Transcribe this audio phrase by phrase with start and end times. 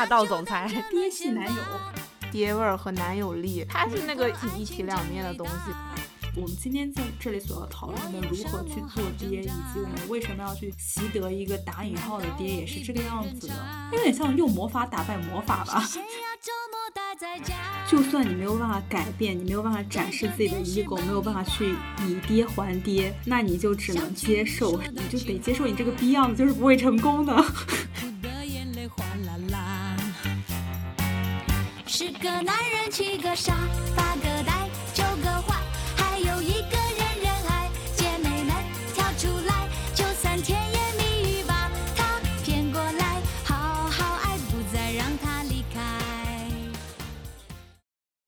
[0.00, 1.62] 霸道总裁， 爹系男友，
[2.32, 5.52] 爹味儿和男友力，它是那个一体两面的东西。
[6.34, 13.54] 我们今天在这里所要讨论的如何去做爹，以及我们为什么要去习得一个打引号的爹，也是这个样子的，
[13.92, 15.84] 有点像用魔法打败魔法吧。
[17.86, 21.74] 就算你没有办法改变，你没有办法展示自己的 ego，没有办法去
[22.06, 27.44] 以爹还爹，那你就只能接受，你就得接受你这个逼样子就是不会成功的。
[32.42, 33.54] 男人七个傻，
[33.94, 35.60] 八个呆，九个坏，
[35.94, 37.70] 还有一个人人爱。
[37.94, 38.54] 姐妹们
[38.94, 46.00] 跳出来，就算甜言蜜语把他骗过来，好好爱，不再让他离开。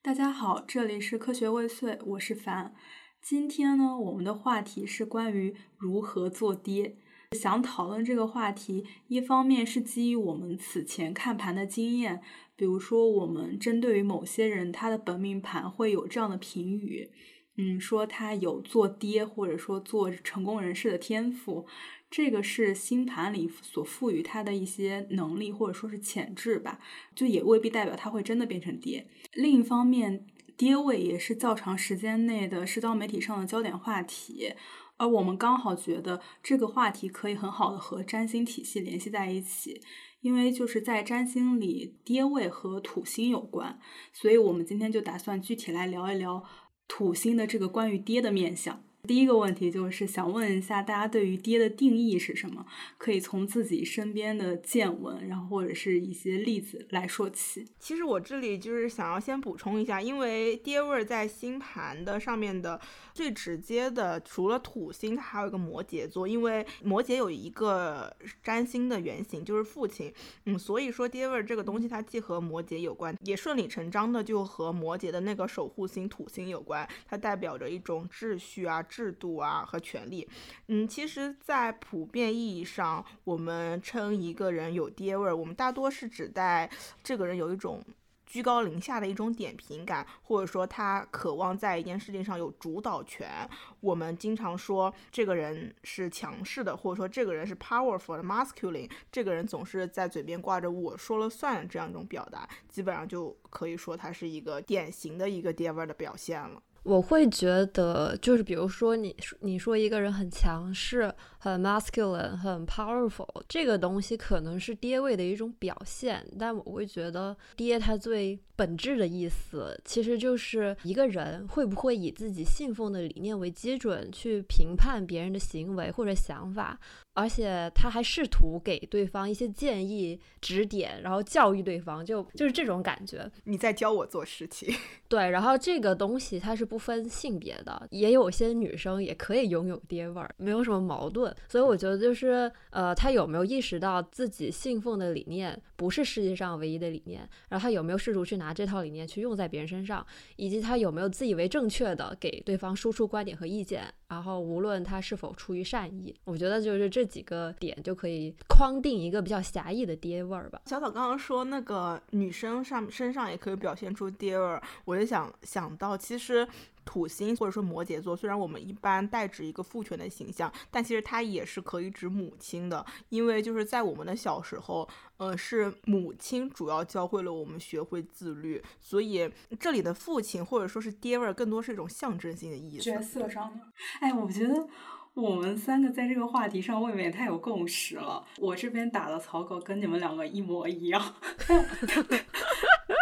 [0.03, 2.75] 大家好，这里是科学未遂，我是凡。
[3.23, 6.97] 今天呢，我们的话题是关于如何做爹。
[7.33, 12.21] 想讨论这个话题，一方面是基于我们此前看盘的经验。
[12.57, 17.11] 比如说，我们针对于某些人，他的本命盘会有这样的评语，
[17.57, 21.67] 嗯，说他有做爹或者说做成功人士的天赋，
[22.11, 26.79] 这个是星盘里所赋予他的一些能力或者说是潜质吧，
[27.15, 29.09] 就也未必代表他会真的变成爹。
[29.33, 34.53] 另一方面，爹位也是较长时间内的社交媒体上的焦点话题，
[34.99, 39.81] 而我们刚好觉得这个话题可以很好的和占星体系联系在一起。
[40.23, 43.79] 因为就是在占星里，爹位和土星有关，
[44.13, 46.43] 所以我们今天就打算具体来聊一聊
[46.89, 48.83] 土星的这个关于爹的面相。
[49.09, 52.65] 第一个问题就是想问一下大家对于爹的定义是什么？
[52.97, 57.67] 可以从自己身边的见闻，然后或者是一些例子来说起。
[57.81, 62.81] 其实我这里就是想要先补充一下，因为爹味儿在星盘的上面的
[63.13, 70.15] 最直接的，除了土星，它还有一个摩羯座，因为摩羯有一个占星的原型就是父亲，
[70.45, 78.81] 嗯，所以说爹味儿这个东西它既和摩羯有关，也顺理成章的就和摩羯的那个守护星土星有关，它代表着一种秩序啊。
[78.93, 80.29] 制度啊和权利，
[80.69, 86.71] 嗯，其实，在普遍意义上，我们称一个人有爹味儿，我们大多是指代
[87.03, 87.83] 这个人有一种
[88.27, 93.49] 居高临下的一种点评感，或者说他渴望在一件事情上有主导权。
[93.81, 106.63] 我们经常说这个人是强势的，或者说这个人是 powerful 的 masculine，这个人总是在嘴边挂着我说了算这样一种表达，基本上就可以说他是一个典型的一个爹味儿的表现了。
[106.83, 111.13] 我会觉得，就是比如说，你你说一个人很强势、
[111.43, 116.25] 很 masculine、很 powerful，这个东西可能是爹味的一种表现。
[116.39, 126.79] 但我会觉得，爹他最本质的意思，其实就是一个人会不会以自己信奉的理念为基准去评判别人的行为或者想法。
[127.15, 133.31] 而且他还试图给对方一些建议、指点，然后教育对方，就就是这种感觉。
[133.45, 134.75] 你在教我做事情，
[135.09, 135.29] 对。
[135.29, 141.32] 然后这个东西它是不分性别的，也有些女生也可以拥有爹味儿，没有什么矛盾。
[141.49, 147.29] 所以我觉得就是，呃，他有没有意识到自己信奉的理念不是世界上唯一的理念？
[147.49, 150.05] 然后他有没有试图去拿这套理念去用在别人身上？
[150.37, 153.83] 以及他有没有自以为正确的给对方输出观点和意见？
[154.09, 160.61] 然后无论他是否出于善意，我觉得就是这几个点就可以框定一个比较狭义的爹味儿吧。
[160.67, 166.47] 小草刚刚说那个女生上身上也可以表现出爹味儿，我就想想到其实。
[166.85, 182.85] 土星或者说摩羯座，虽然我们一般代指一个父权的形象，但其实它也是可以指母亲的，因为就是在我们的小时候，呃，是母亲主要教会了我们学会自律，所以这里的父亲或者说是爹味儿，更多是一种象征性的意思。
[182.85, 183.61] 角色上的，
[184.01, 184.69] 哎，我觉得
[185.15, 188.25] 我们三个在这个话题上未免也太有共识了。
[188.39, 191.15] 我这边打的草稿跟你们两个一模一样。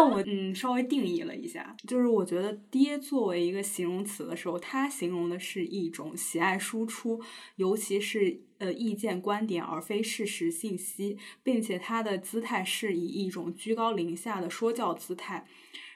[0.00, 7.20] 但我嗯稍微定义了一下，就是我觉得爹作为一个形容词的时候，它形容的是一种喜爱输出，
[7.56, 15.46] 尤其是呃意见观点而非事实信息，并且他的姿态是以一种居高临下的说教姿态。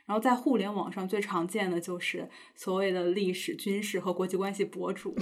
[0.05, 5.17] 然后在互联网上最常见的就是所谓的历史、军事和国际关系博主，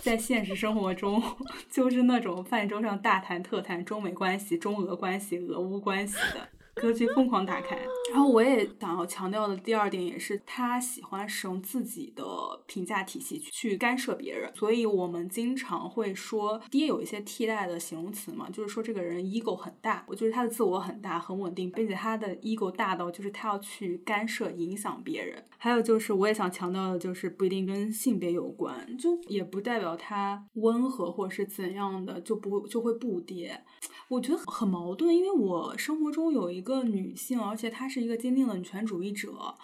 [0.00, 1.22] 在现实生活中
[1.70, 6.48] 就是那种饭桌上大谈特谈中美关系、中俄关系、俄乌关系的。
[6.74, 7.78] 格局疯狂打开，
[8.12, 12.24] 然后我也想要强调的第二点，也是他喜欢使用自己的
[12.66, 25.42] 评价体系去干涉别人，所以我们经常会说爹有一些替代的形容词嘛，就是说这个人 ego 很大，我就是他的自我很大，很稳定，并且他的 ego 大到就是他要去干涉影响别人。
[25.56, 33.62] 还有就是我也想强调的，就是不一定跟性别有关，就也不代表他温和或者是怎样的就不就会不爹。
[34.08, 39.54] 我觉得很矛盾，因为我生活中有一个女性，而且她是一个坚定的女权主义者。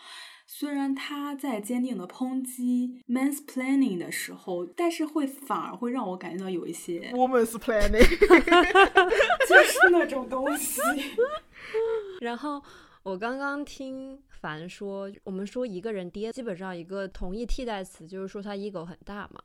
[0.51, 7.99] 虽然她在坚定的抨击 mansplaining 的时候，但是会反而会让我感觉到有一些 woman's planning，
[9.47, 10.81] 就是那种东西。
[12.23, 12.63] 然后
[13.03, 19.43] 我刚刚听凡说，我们说一个人爹，基本上一个同义替代词就是说他 ego 很大嘛，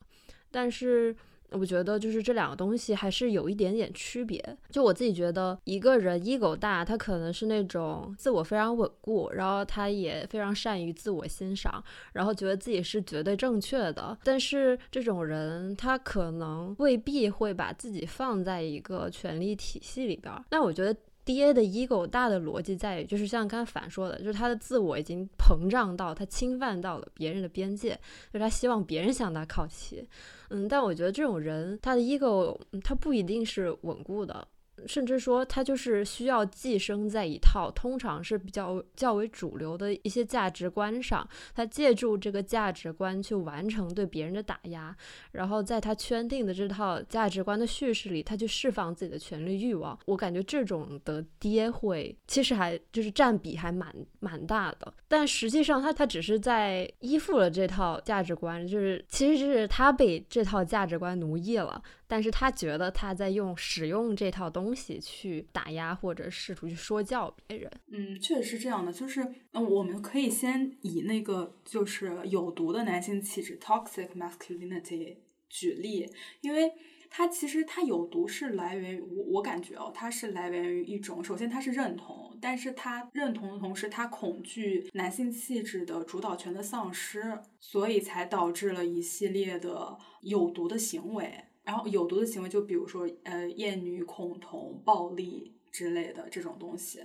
[0.49, 1.15] 但是。
[1.53, 4.43] 我觉得就是这两个东西还是有一点点区别。
[4.69, 11.83] 就我自己觉得，一个人 ego 大，他可能是那种自我非常稳固，然后他也非常善于自我欣赏，
[12.13, 14.17] 然后觉得自己是绝对正确的。
[14.23, 20.33] 但是这种人，他可能未必会把自己放在一个权力体系里边。
[20.49, 20.95] 那我觉得。
[21.25, 27.91] 爹的 ego 大的逻辑在于，就是像刚才反说的，就是他的自我已经膨胀到他侵犯到了别人的边界，
[28.31, 30.07] 就是他希望别人向他靠齐。
[30.49, 34.47] 嗯，但我觉得这种人，他的 ego 他不一定是稳固的。
[34.87, 44.95] 甚至说，他就是需要寄生在一套通常是比较较为主流的一些价值观上，他借助这个价值观去完成对别人的打压，
[45.31, 49.97] 然后在他圈定的这套价值观的叙事里，他去释放自己的权利欲望。
[50.05, 61.81] 我感觉这种的爹会其实还就是占比还蛮蛮大的，但实际上他他只是在依附了这套价值观，就是其实是他被这套价值观奴役了。
[62.13, 67.71] 但是他觉得他在用使用这套东西去打压或者试图去说教别人。
[67.87, 68.93] 嗯，确实是这样的。
[68.93, 69.23] 就是
[69.53, 75.17] 嗯，我们可以先以那个就是有毒的男性气质 （toxic masculinity）
[75.49, 76.07] 举例，
[76.41, 76.71] 因为
[77.09, 91.45] 它其实它有毒是来源于我我感觉哦，它是来源于一种首先它是认同，但是他认同的同时，他恐惧男性气质的主导权的丧失，所以才导致了一系列的有毒的行为。
[91.63, 96.99] 然后有毒的行为，就比如说，呃，厌女、恐同、暴力之类的这种东西。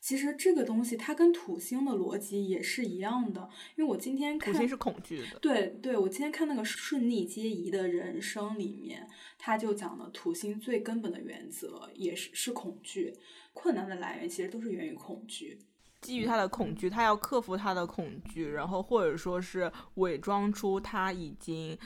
[0.00, 5.38] 其实这个东西它跟土星的逻辑也是一样的，因为我今天看土星是恐惧的。
[5.40, 9.06] 对对，我今天看那个顺逆皆宜的人生里面，
[9.38, 13.14] 他就讲了土星最根本的原则也是是恐惧，
[13.52, 15.58] 困难的来源其实都是源于恐惧。
[16.00, 21.76] 基于他的恐惧，他要克服他的恐惧，然后或者说是伪装出他已经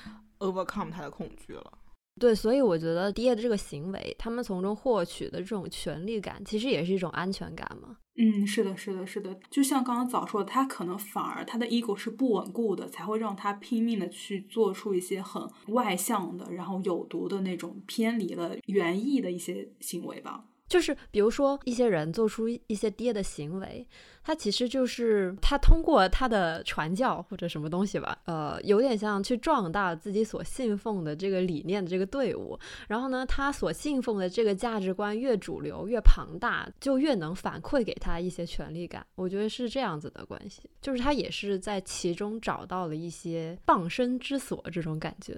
[0.41, 1.78] overcome 他的恐惧了。
[2.19, 7.97] 对，所以我觉得爹的这个行为，他们从中获取的这种权利感，其实也是一种安全感嘛。
[8.17, 9.39] 嗯，是的，是的，是的。
[9.49, 20.45] 就像刚刚早说的，他可能反而他的 ego 是不稳固的，才会让他拼命的去做出一些很外向的，然后有毒的那种偏离了原意的一些行为吧。
[20.67, 23.87] 就是比如说一些人做出一些爹的行为。
[24.29, 32.59] 他其实就是他通过他的传教或者什么东西吧，呃，有点像去壮大自己所信奉的这个理念的这个队伍。
[32.89, 39.03] 然后呢，他所信奉的这个价值观越主流、越庞大，就越能反馈给他一些权力感。
[39.15, 45.35] 我觉得是这样子的关系，就是他也是在其中找到了一些傍身之所这种感觉。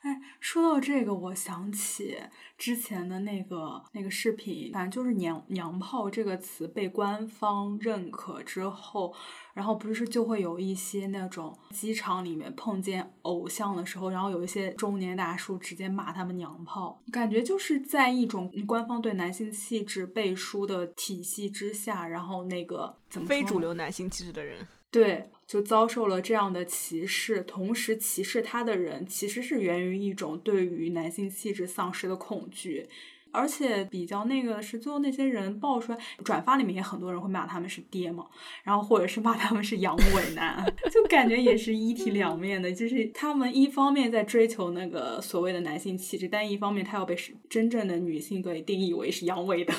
[0.00, 2.16] 哎，说到这个，我想起
[2.56, 9.14] 之前的那个那个视频，反正就是“娘娘炮”这个词被官方认可之后，
[9.54, 24.66] 然后不是就会有一些那种机场里面碰见偶像的时候，然后有一些中年大叔直接骂他们“娘炮”，感觉就是在一种官方对男性气质背书的体系之下，然后那个怎么非主流男性气质的人。
[24.96, 32.88] 对，就遭受了这样的歧视，同时歧视他的人其实是源于一种对于男性气质丧失的恐惧，
[33.30, 38.26] 而且比较那个是最后那些人爆出来，转发里面也很多人会骂他们是爹嘛，
[38.62, 47.14] 然后或者是骂他们是阳痿男，就感觉也是一体两面的，就是他们一方面在追求那个所谓的男性气质，但一方面他要被
[47.50, 49.74] 真正的女性给定义为是阳痿的。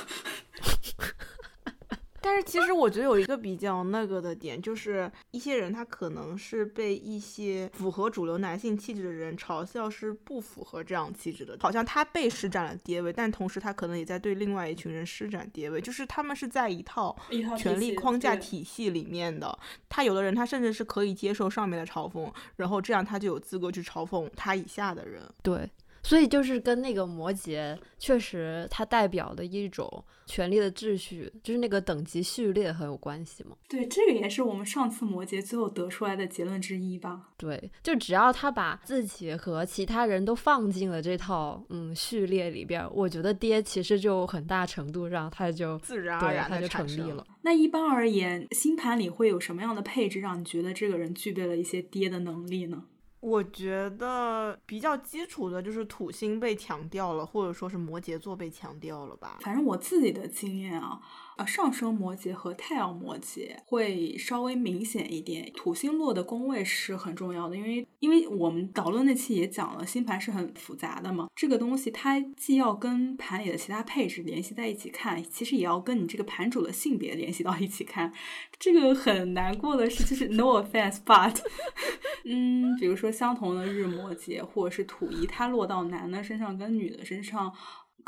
[2.37, 17.17] 但是其实我觉得有一个比较那个的点，就是一些人他可能是被一些符合主流男性气质的人嘲笑是不符合这样气质的，好像他被施展了爹位，但同时他可能也在对另外一群人施展爹位，就是他们是在一套
[17.57, 19.57] 权力框架体系里面的。
[19.89, 25.23] 他有的人他甚至是可以接受上面的嘲讽，然后这样他就有资格去嘲讽他以下的人。
[25.41, 25.67] 对。
[26.07, 33.57] 所以就是跟那个摩羯确实它代表的一种权力的秩序，就是那个等级序列很有关系嘛。
[33.67, 37.27] 对，这个也是我们上次摩羯最后得出来的结论之一吧。
[37.35, 47.27] 对，就只要他把自己和其他人都放进了这套嗯序列里边，我觉得爹其实就很大程度上他就自然而然的他就成立了。。
[47.41, 52.85] 那一般而言，星盘里会有什么样的配置让你觉得这个人具备了一些爹的能力呢？
[53.19, 59.39] 我觉得比较基础的就是土星被强调了，或者说是摩羯座被强调了吧。
[59.41, 61.01] 反正我自己的经验啊，
[61.37, 65.51] 呃，上升摩羯和太阳摩羯会稍微明显一点。
[65.55, 71.27] 土星落的宫位是很重要的，因为因为我们导论那期也讲了，星盘是很复杂的嘛。
[71.35, 78.11] 这个东西它既要跟盘里的其他配置联系在一起看，其实也要跟你这个盘主的性别联系到一起看。
[78.57, 81.37] 这个很难过的是，就是 no offense but，
[82.25, 87.53] 嗯，比如说相同的日摩羯或者是土一，它落到男的身上跟女的身上。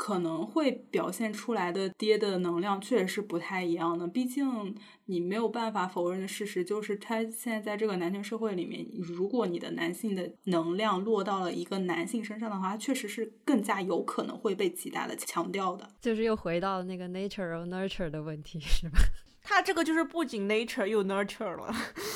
[0.02, 15.86] 可能会表现出来的爹的能量确实是不太一样的，毕竟你没有办法否认的事实就是，他现在在这个男权社会里面，如果你的男性的能量落到了一个男性身上的话，确实是更加有可能会被极大的强调的。
[16.00, 18.98] 就是又回到那个 nature or nurture 的问题，是吧？
[19.44, 21.74] 他这个就是不仅 nature 又 nurture 了。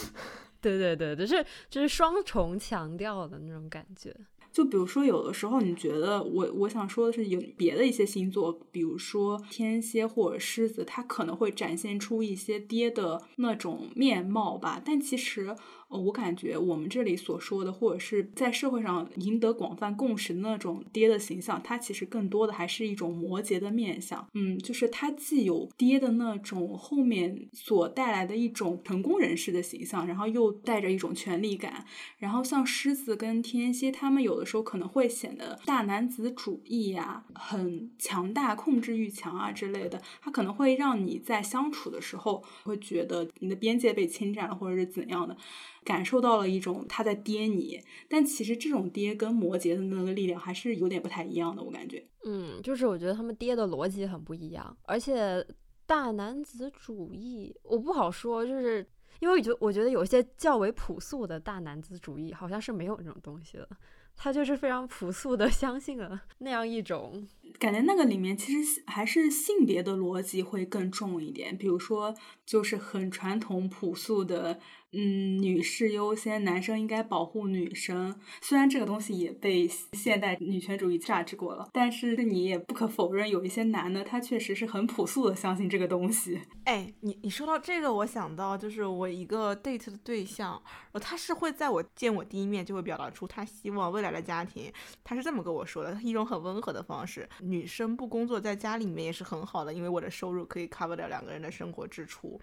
[0.63, 4.17] 对对对，就是就是双重强调的那种感觉。
[4.55, 14.81] 就比如说，有的时候你觉得我我想说的是，有别的一些星座，比如说天蝎或者狮子，它可能会展现出一些爹的那种面貌吧。
[14.85, 15.57] 但其实，
[15.99, 24.27] 我感觉我们这里所说的，或者是在社会上赢得广泛共识的那种爹的形象，它其实更多的还是一种摩羯的面相。
[24.35, 31.85] 嗯，就是它既有爹的那种后面所带来的一种成功人士的形象，然后又带着一种权力感。
[32.19, 45.37] 然后像狮子跟天蝎，他们有的时候可能会显得大男子主义呀、很强大、控制欲强啊之类的，他可能会让你在相处的时候会觉得你的边界被侵占了，或者是怎样的，
[45.85, 47.81] 感受到了一种他在跌你。
[48.09, 52.05] 但其实这种跌跟摩羯的那个力量还是有点不太一样的，我感觉。
[52.25, 55.47] 嗯，就是我觉得他们跌的逻辑很不一样，而且
[55.87, 58.87] 大男子主义我不好说，就是
[59.21, 63.69] 因为我觉得我觉得有些较为朴素的大男子主义好像是没有那种东西的，
[64.17, 72.15] 他就是非常朴素的相信了 那样一种感觉那个里面其实还是性别的逻辑会更重一点，比如说
[72.47, 74.59] 就是很传统朴素的，
[74.97, 78.15] 嗯，女士优先，男生应该保护女生。
[78.41, 86.41] 虽然这个东西也被现代女权主义榨汁过了，但是你也不可否认，有一些男的他确实是很朴素的相信这个东西。
[86.65, 90.63] 哎，你你说到这个，我想到就是我一个 date 的对象，
[91.01, 94.73] 他是会在我见我第一面就会表达出他希望未来的家庭，
[95.03, 97.29] 他是这么跟我说的，一种很温和的方式。
[97.41, 102.41] 女生不工作在家里面也是很好的，因为我的收入可以 cover 掉两个人的生活支出。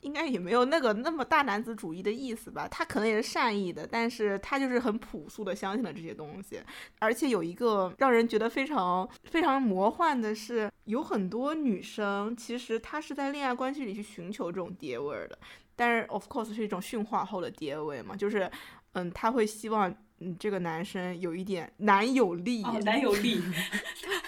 [0.00, 6.60] 应该也没有那个那么大男子主义的意思吧，他可能也是善意的，但是他就是很朴素的相信了这些东西，
[6.98, 15.38] 而且有一个让人觉得非常非常魔幻的是，有很多女生其实她是在恋爱关系里去寻求这种爹味儿的，
[15.74, 18.50] 但是 of course 是一种驯化后的爹味嘛，就是
[18.92, 23.40] 嗯，他会希望嗯这个男生有一点男友力，哦，男友力，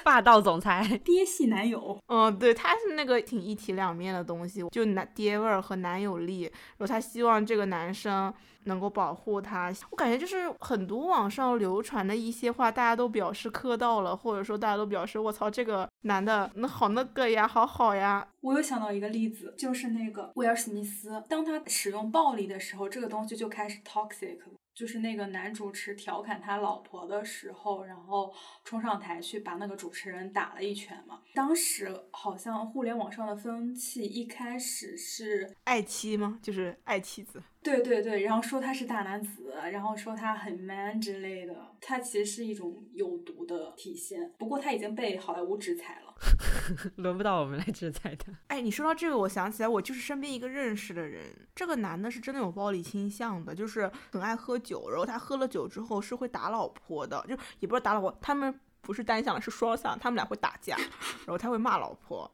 [0.05, 1.01] 霸道总裁。
[1.05, 1.99] 爹系男友。
[2.07, 8.33] 嗯，对，他是那个挺一体两面的东西，就男爹味儿和男友力，然后他希望这个男生
[8.65, 9.73] 能够保护他。
[9.91, 18.27] 我感觉就是很多网上流传的一些话，大家都表示磕到了，或者说大家都表示我操，这个男的那好那个呀，好好呀。
[18.43, 24.60] 我又想到一个例子，就是那个威尔史密斯，当他使用暴力的时候，这个东西就开始 toxic 了。
[24.81, 28.33] 就是那个男主持调侃他老婆的时候，然后
[28.65, 31.21] 冲上台去把那个主持人打了一拳嘛。
[31.35, 36.39] 当时好像互联网上的风气一开始是爱妻吗？
[36.41, 37.43] 就是爱妻子。
[37.63, 44.33] 对对对，然后说他是大男子，然后说他很 man 之类的，他其实是一种有毒的体现。
[44.39, 46.10] 不过他已经被好莱坞制裁了。
[46.97, 48.33] 轮不到我们来制裁他。
[48.49, 62.31] 哎，你说到这个，我想起来，我就是身边一个认识的人，这个男的是真的有暴力倾向的，就是很爱喝酒，然后他喝了酒之后是会打老婆的，就也不是打老婆，他们不是单向的，是双向，他们俩会打架，然后他会骂老婆。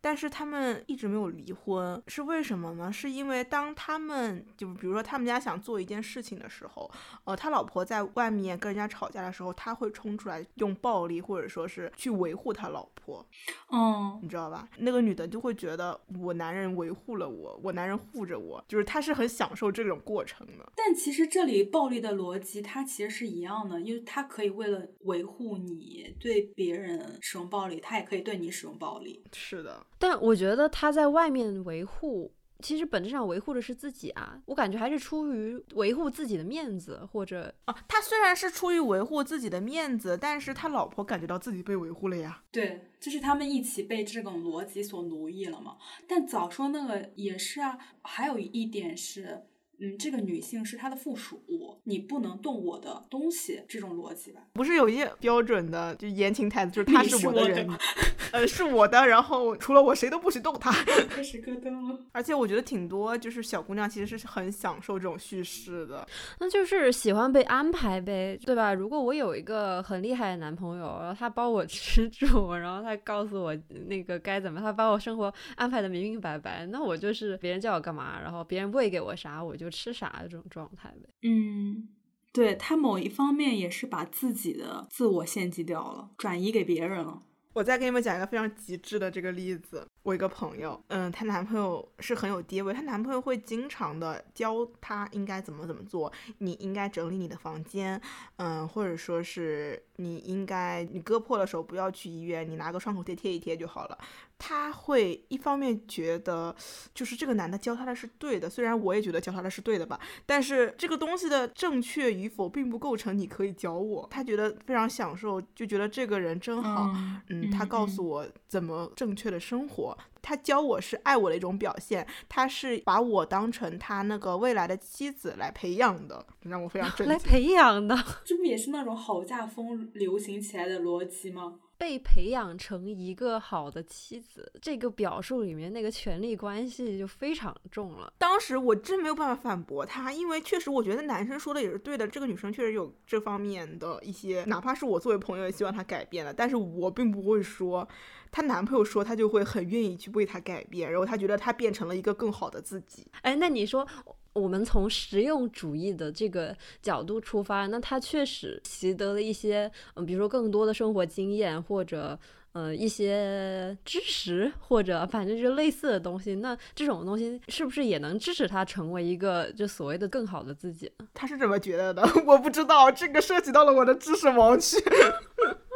[0.00, 2.92] 但是他们一直没有离婚，是为什么呢？
[2.92, 6.90] 是因为当他们就比如说他们家想做一件事情的时候，
[7.24, 13.24] 呃，他老婆在外面跟人家吵架的时候，他会冲出来用暴力或者说是去维护他老婆，
[13.70, 14.68] 嗯，你知道吧？
[14.78, 20.72] 那个女的就会觉得我男人维护了我，我男人护着我，就是她是很享受这种过程的。
[20.76, 29.22] 但其实这里暴力的逻辑它其实是一样的，因为他可以为了维护你对别人使用暴力，他也可以对你使用暴力。
[29.32, 34.40] 是的，但我觉得他在外面维护，其实本质上维护的是自己啊。
[34.46, 42.42] 我感觉还是出于维护自己的面子，或者啊，他虽然是出于维护自己的面子，但是他老婆感觉到自己被维护了呀。
[42.50, 45.76] 对，就是他们一起被这种逻辑所奴役了嘛。
[46.08, 49.44] 但早说那个也是啊，还有一点是。
[49.80, 51.42] 嗯，这个女性是他的附属，
[51.84, 54.40] 你不能动我的东西，这种逻辑吧？
[54.52, 57.68] 不是有一些标准的，就言情台词，就是他是我的人，
[58.32, 60.70] 呃，是我的，然后除了我谁都不许动他。
[61.08, 61.98] 开始咯噔了。
[62.12, 66.06] 而且我觉得挺多，就是小姑娘其实是很享受这种叙事的。
[66.38, 68.74] 那就是喜欢被安排呗，对吧？
[68.74, 73.56] 如果我有一个很厉害的男朋友，然后他包我吃住，然后他告诉我
[73.86, 81.08] 那个该怎么，他把我生活安排的明明白白，那我就是别人叫我干嘛，然后别人喂给我啥，我就吃啥的这种状态呗。
[81.22, 81.88] 嗯，
[82.32, 87.22] 对他某一方面也是把自己的自我献祭掉了，转移给别人了。
[87.52, 89.86] 我再给你们讲一个非常极致的这个例子。
[90.02, 98.00] 我一个朋友，嗯，她男朋友是很有爹味，她男朋友会经常的教她应该怎么怎么做，你应该整理你的房间，
[98.36, 103.98] 嗯，或者说是你应该你割破了手不要去医院，你拿个创口贴贴一贴就好了。
[104.42, 106.56] 她会一方面觉得
[106.94, 114.08] 就是这个男的教她的是对的，虽然我也觉得教她的是对的吧，但是这个东西的正确与否并不构成你可以教我。
[114.10, 116.90] 她觉得非常享受，就觉得这个人真好，
[117.28, 119.89] 嗯，他告诉我怎么正确的生活，
[120.22, 127.08] 他教我是爱我的一种表现，他是把我当成他那个未来的妻子来培养的，让我非常震惊。
[127.08, 131.60] 来培养的，这不也是那种好嫁风流行起来的逻辑吗？
[131.80, 138.12] 被培养成一个好的妻子，这个表述里面那个权力关系就非常重了。
[138.18, 147.88] 当时我真没有办法反驳他，因为确实我觉得男生说的也是对的，这个女生确实有这方面的一些，哪怕是我作为朋友也希望她改变的，但是我并不会说，
[148.30, 153.06] 她男朋友说她就会很愿意去为她改变，然后她觉得她变成了一个更好的自己。
[153.22, 153.88] 哎，那你说，
[154.32, 162.18] 我们从实用主义的这个角度出发，那他确实习得了一些，嗯，比如说更多的生活经验，或者
[162.52, 166.36] 呃一些知识，或者反正就类似的东西。
[166.36, 171.26] 那这种东西是不是也能支持他成为一个就所谓的更好的自己他？
[171.26, 172.02] 是怎么觉得的？
[172.26, 174.76] 我不知道，这个涉及到了我的知识盲区。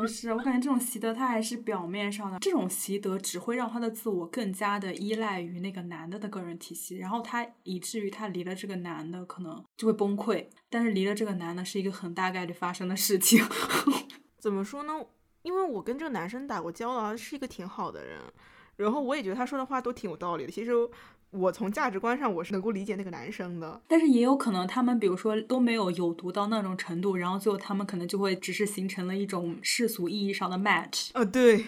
[0.00, 13.44] 不是，我感觉这种习得他还是表面上的，这种习得只会让他的自我更加的依赖于那个男的的个人体系，然后他以至于他离了这个男的可能就会崩溃，但是离了这个男的是一个很大概率发生的事情。
[14.40, 15.04] 怎么说呢？
[15.42, 18.18] 因为我跟这个男生打过交道，他是一个挺好的人，
[18.76, 20.50] 然后我也觉得他说的话都挺有道理的。
[20.50, 20.72] 其实
[21.30, 23.80] 我从价值观上我是能够理解那个男生的。
[23.86, 31.10] 但是也有可能他们比如说都没有有毒到那种程度，然后最后他们可能就会只是形成了一种世俗意义上的 match。
[31.14, 31.64] 呃，对，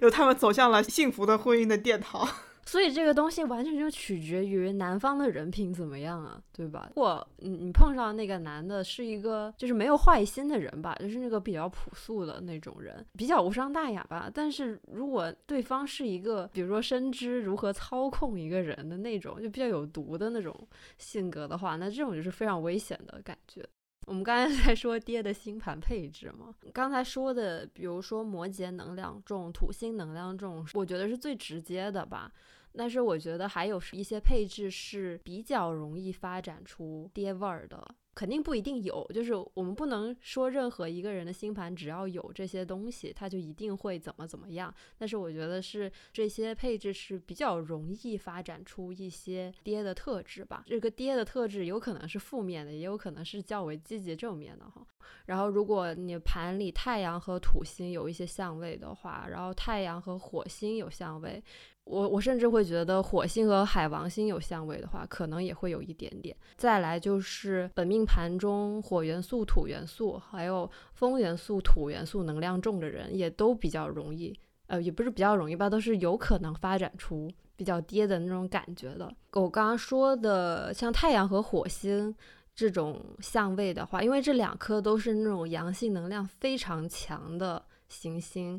[0.00, 2.28] 有他们走向了幸福的婚姻的殿堂。
[2.66, 6.86] 所以这个东西完全就取决于男方的人品怎么样啊，对吧？
[6.88, 14.30] 如果你你碰上那个男的是一个就是没有坏心的人吧，就是那个比较朴素的那种人，比较无伤大雅吧。
[14.32, 20.54] 但是如果对方是一个比如说深知如何操控一个人的那种，就比较有毒的那种
[20.98, 23.66] 性格的话，那这种就是非常危险的感觉。
[24.06, 32.30] 我们刚才 在说爹的星盘配置嘛，刚才说的，比如说摩羯能量重、土星能量重，我觉得是最直接的吧。
[32.76, 44.74] 但是我觉得还有一些配置是比较容易发展出爹味儿的，肯定不一定有，就是我们不能说任何一个人的星盘只要有这些东西，他就一定会怎么怎么样。
[44.98, 50.64] 但是我觉得是这些配置是比较容易发展出一些爹的特质吧。
[50.66, 54.84] 这个爹的特质有可能是负面的，也有可能是较为积极正面的哈。
[55.26, 61.42] 然后如果你盘里太阳和土星有一些相位的话，然后太阳和火星有相位。
[61.84, 66.34] 我我甚至会觉得火星和海王星有相位的话，可能也会有一点点。
[66.56, 74.34] 再来就是本命盘中火元素、土元素，还有风元素、土元素能量重的人，也都比较容易，
[74.66, 79.14] 呃，也不是比较容易吧，都是有可能发展出比较跌的那种感觉的。
[79.32, 82.14] 我刚刚说的像太阳和火星
[82.54, 88.58] 这种相位的话，因为这两颗都是那种阳性能量非常强的行星。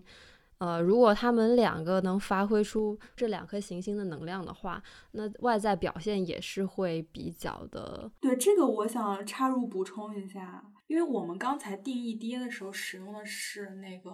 [0.57, 8.09] 呃，如果他们两个能发挥出这两颗行星的能量的话，那外在表现也是会比较的。
[8.21, 14.11] 对这个，我想插入补充一下，因为我们刚才定义跌的时候使用的是那个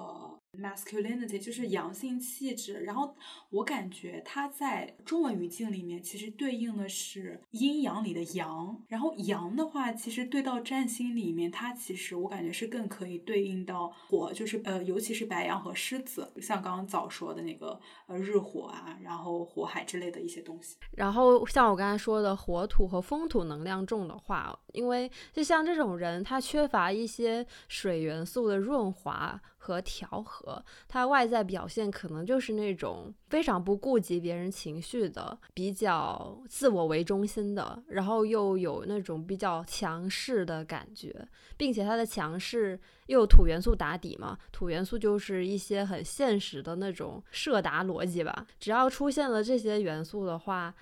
[0.60, 2.82] masculinity，就是阳性气质。
[2.82, 3.16] 然后
[3.50, 8.82] 我感觉它在中文语境里面其实对应的是阴阳里的阳。
[8.88, 16.32] 然后阳的话，其实对到占星里面，它其实我感觉是更可以对应到火，就是呃，尤其是白羊和狮子。
[16.42, 20.78] 像刚刚早说的那个呃日火啊，然后火海之类的一些东西。
[20.92, 41.16] 然后像我刚才说的火土和风土能量重的话，因为就像这种人，他缺乏一些水元素的润滑和调和，他外在表现可能就是那种非常不顾及别人情绪的，比较自我为中心的，然后又有那种比较强势的感觉，
[41.58, 50.74] 并且他的强势又土元素打底嘛，土元素就是一些很现实的那种设答逻辑吧，只要出现了这些元素的话。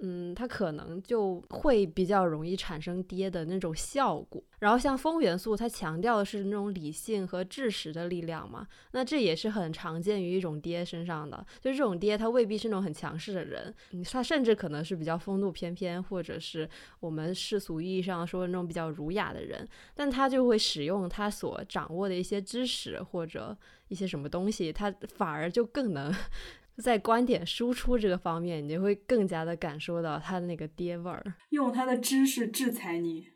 [0.00, 4.42] 嗯，它可能就会比较容易产生跌的那种效果。
[4.58, 11.38] 然后像风元素，它强调的是那种理性和知识的力量嘛，那这也是很常见于一种爹身上的。
[11.60, 13.74] 就这种爹，他未必是那种很强势的人，
[14.10, 16.68] 他甚至可能是比较风度翩翩，或者是
[17.00, 23.56] 我们世俗意义上说的那种比较儒雅的人，但他就会使用他所掌握的一些知识或者
[23.88, 26.14] 一些什么东西，他反而就更能。
[26.82, 33.28] 在观点输出这个方面，你就会更加的感受到他的那个爹味儿，用他的知识制裁你。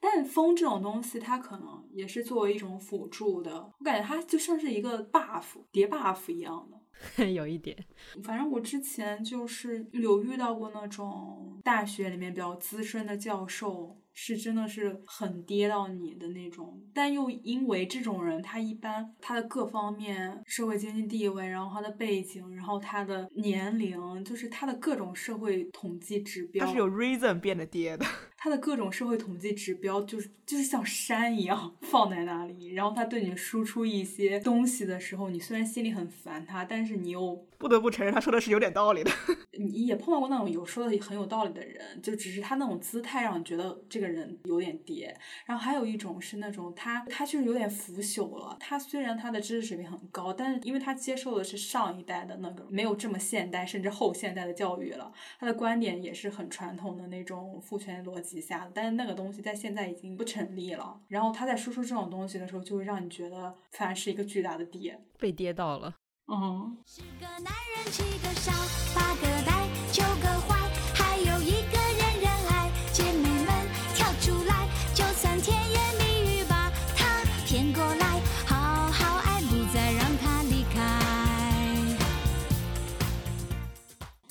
[0.00, 6.70] 但风这种东西，它可能也是作为一种辅助的，我感觉它就像是一个 buff 叠 buff 一样
[7.16, 7.76] 的， 有一点。
[8.22, 14.00] 反正我之前就是有遇到过那种大学里面比较资深的教授。
[14.20, 28.04] 是真的是很跌到你的那种，但又因为这种人，他一般他的各方面社会经济地位，然后他的背景，然后他的年龄，就是他的各种社会统计指标，他是有 reason 变得跌的。
[28.38, 39.10] 他的各种社会统计指标就是就是像山一样 放在那里，然后他对你输出一些东西的时候，你虽然心里很烦他，但是你又不得不承认他说的是有点道理的。
[39.58, 45.12] 你也碰到过那种有说的很有道理的人，就只是他那种姿态让你觉得这个人有点跌。
[45.44, 48.56] 然后还有一种是那种他他就是有点腐朽了。
[48.60, 58.27] 他虽然他的知识水平很高，但是因为他接受的是上一代的那个没有这么现代甚至后现代的教育了，他的观点也是很传统的那种父权逻辑。
[58.28, 61.00] 几下，但是那个东西在现在已经不成立了。
[61.08, 65.94] 然后他在输出这种东西的时候，就会让你觉得，反而是一个巨大的跌，被跌到了。
[66.26, 66.76] 嗯。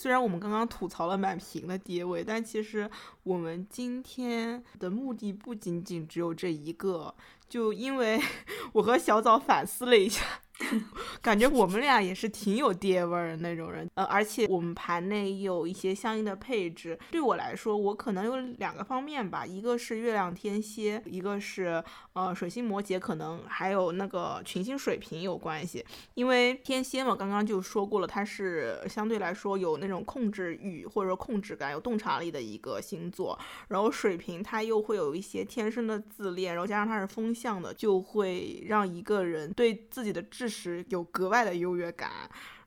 [0.07, 2.89] 虽然我们刚刚吐槽了满屏的跌位，但其实
[3.23, 7.13] 我们今天的目的不仅仅只有这一个。
[7.49, 8.17] 就因为
[8.71, 10.23] 我和小枣反思了一下。
[11.21, 16.97] 感觉我们俩也是挺有爹味儿的那种人，呃，而且我们盘内有一些相应的配置。
[17.11, 25.85] 对我来说，我可能有两个方面吧，一个是月亮天蝎，一个是呃水星摩羯，可能还有那个群星水瓶有关系。
[26.15, 33.37] 因为天蝎嘛，刚刚就说过了，它是相对来说有那种控制欲或者说控制感、有洞察力的一个星座。
[33.67, 42.09] 然后水瓶它又会有一些天生的自恋，然后加上它是风向的，就会让一个人对自己的智确实有格外的优越感，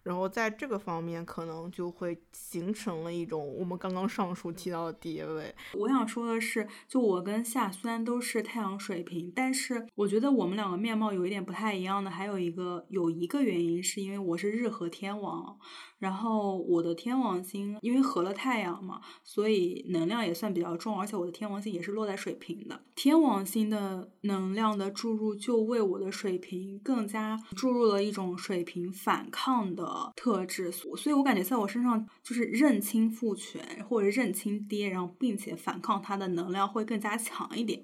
[0.03, 5.55] 然后在这个方面可能就会形成了一种我们刚刚上述提到的地位。
[5.73, 15.59] 我想说的是，就我跟夏虽然都是太阳水瓶，但是我觉得我们两个面貌有一点不太一样的，还有一个有一个原因是因为我是日和天王。
[16.01, 22.81] 然后我的天王星因为合了太阳嘛，所以能量也算比较重，而且我的天王星也是落在水瓶的。
[22.97, 37.83] 天王星的能量的注入就为我的水瓶更加注入了一种水瓶反抗的特质，所以我感觉在我身上就是认清父权或者认清爹，然后并且反抗他的能量会更加强一点。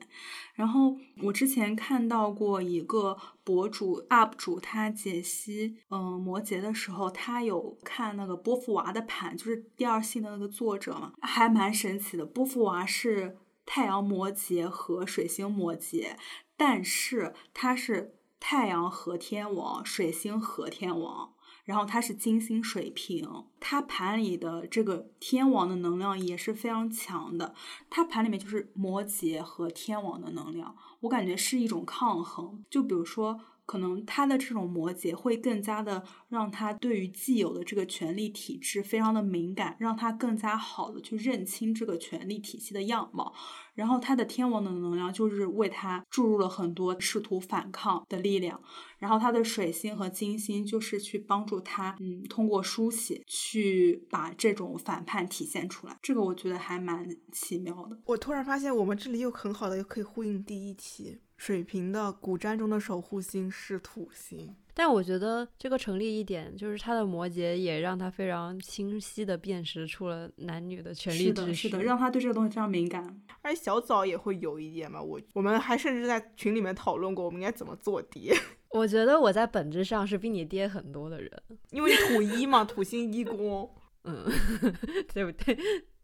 [0.57, 12.25] 然后我之前看到过一个博主 UP 主，他解析嗯摩羯的时候，他有看那个波伏娃的盘，就是第二性的那个作者嘛，还蛮神奇的。
[12.25, 16.17] 波伏娃是太阳摩羯和水星摩羯，
[16.57, 21.35] 但是他是太阳和天王，水星和天王。
[21.67, 23.29] 然后他是金星水瓶，
[23.61, 27.55] 他盘里的这个天王的能量也是非常强的，
[27.91, 32.65] 他盘里面就是摩羯和天王的能量，我感觉是一种抗衡。
[32.71, 43.35] 就比如说，可能他的这种摩羯会更加的让他对于既有的这个权力体制非常的敏感，让他更加好的去认清这个权力体系的样貌。
[43.75, 48.59] 然后他的天王的能量就是为他注入了很多试图反抗的力量，
[48.99, 55.99] 然后他的水星和金星就是去帮助他，嗯，通过书写去把这种反叛体现出来。
[56.01, 57.99] 这个我觉得还蛮奇妙的。
[58.07, 64.55] 我突然发现，我们这里又很好的又可以呼应第一期，水瓶的古占中的守护星是土星。
[64.75, 71.55] 但我觉得这个成立一点，就是他的摩羯也让他非常清晰的辨识出了男女的权利是的，秩序。
[71.55, 73.23] 是的，让他对这个东西非常敏感。
[73.41, 78.35] 而小枣也会有一点嘛，我我们还甚至在群里面讨论过，我们应该怎么做爹，
[78.73, 81.31] 我觉得我在本质上是比你爹很多的人。
[81.73, 83.71] 因为土一嘛，土星一宫，
[84.05, 84.27] 嗯，
[85.15, 85.57] 对不对？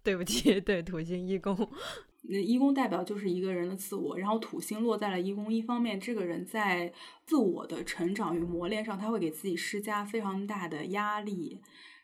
[0.03, 1.55] 对不起，对土星一宫。
[2.23, 6.93] 那一宫代表就是一个人的自我，然后土星落在了一宫，一方面这个人在
[7.27, 11.61] 自我的成长与磨练上，他会给自己施加非常大的压力，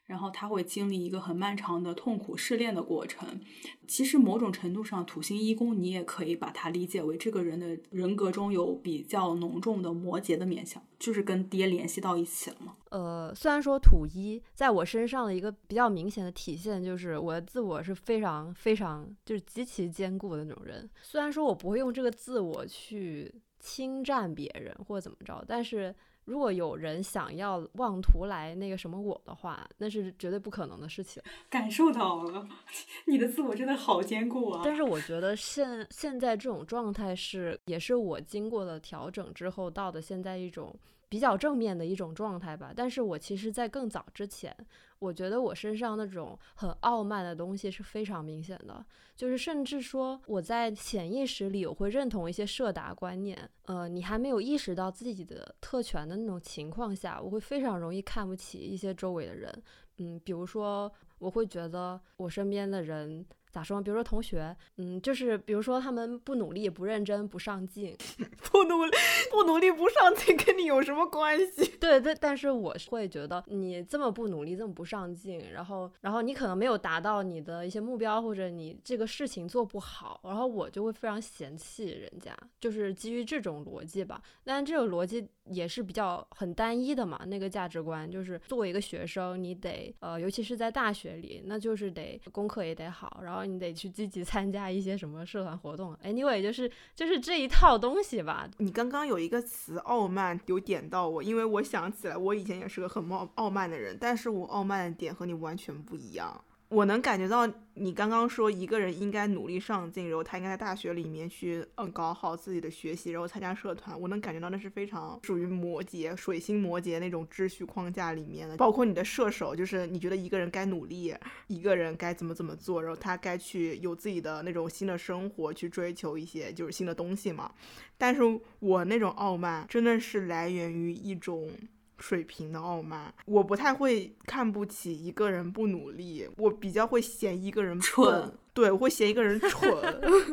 [0.09, 3.41] 然后他会经历一个很漫长的痛苦试炼的过程。
[3.87, 12.75] 其实某种程度上，土星一宫你也可以把它理解为这个人的人格中有比较浓重的摩羯的面相，就是跟爹联系到一起了嘛。
[12.91, 20.89] 呃，虽然说土一在我身上的一个比较明显的体现，就是我的自我是非常非常就是极其坚固的那种人。
[21.03, 25.95] 虽然说我不会用这个自我去侵占别人或者怎么着，但是
[26.25, 31.23] 如果有人想要妄图来那个什么我的话，那是绝对不可能的事情。
[31.49, 32.47] 感受到了，
[33.07, 34.61] 你的自我真的好坚固啊！
[34.65, 40.75] 但是我觉得现现在这种状态是，也是我经过了调整之后到的现在一种
[41.09, 42.73] 比较正面的一种状态吧。
[42.75, 44.55] 但是我其实，在更早之前，
[44.99, 48.85] 我觉得我身上那种很傲慢的东西是非常明显的，
[49.17, 59.63] 就是甚至说我在潜意识里我会认同一些设达观念，呃，你还没有意识到自己的特权的那种情况下，我会非常容易看不起一些周围的人，
[59.99, 63.25] 嗯，比如说我会觉得我身边的人。
[63.51, 63.81] 咋说？
[63.81, 67.97] 比如说同学，嗯，就是比如说他们不努力、不认真、不上进，
[68.51, 68.91] 不努力
[69.31, 71.67] 不努力不上进跟你有什么关系？
[71.81, 84.21] 对但，但是我会觉得你这么不努力，这么不上进，然后然后你可能没有达到你的一些目标，或者你这个事情做不好，然后我就会非常嫌弃人家，就是基于这种逻辑吧。
[84.45, 95.97] 但这种逻辑也是比较很单一的嘛，那个价值观就是作为一个学生，你得呃，尤其是在大学里，那就是得功课也得好，然后你得去积极参加一些什么社团活动。
[96.05, 98.49] Anyway，就是就是这一套东西吧。
[98.59, 106.45] 你刚刚有一个词“傲慢”有点到我，因为我想起来，我以前也是个很傲傲慢的人，但是我傲慢的点和你完全不一样。
[106.69, 113.99] 我能感觉到你刚刚说一个人应该努力上进，然后他应该在大学里面去嗯搞好自己的学习，然后参加社团。
[113.99, 121.15] 我能感觉到那是非常属于摩羯、水星摩羯那种秩序框架里面的，包括你的射手，就是你觉得一个人该努力，
[121.47, 127.51] 一个人该怎么怎么做，然后他该去有自己的那种新的生活，去追求一些就是新的东西嘛。
[127.97, 128.21] 但是
[128.59, 131.51] 我那种傲慢真的是来源于一种。
[131.99, 139.71] 水平的傲慢，我不太会看不起一个人不努力，我比较会嫌一个人 蠢，对我会嫌一个人蠢，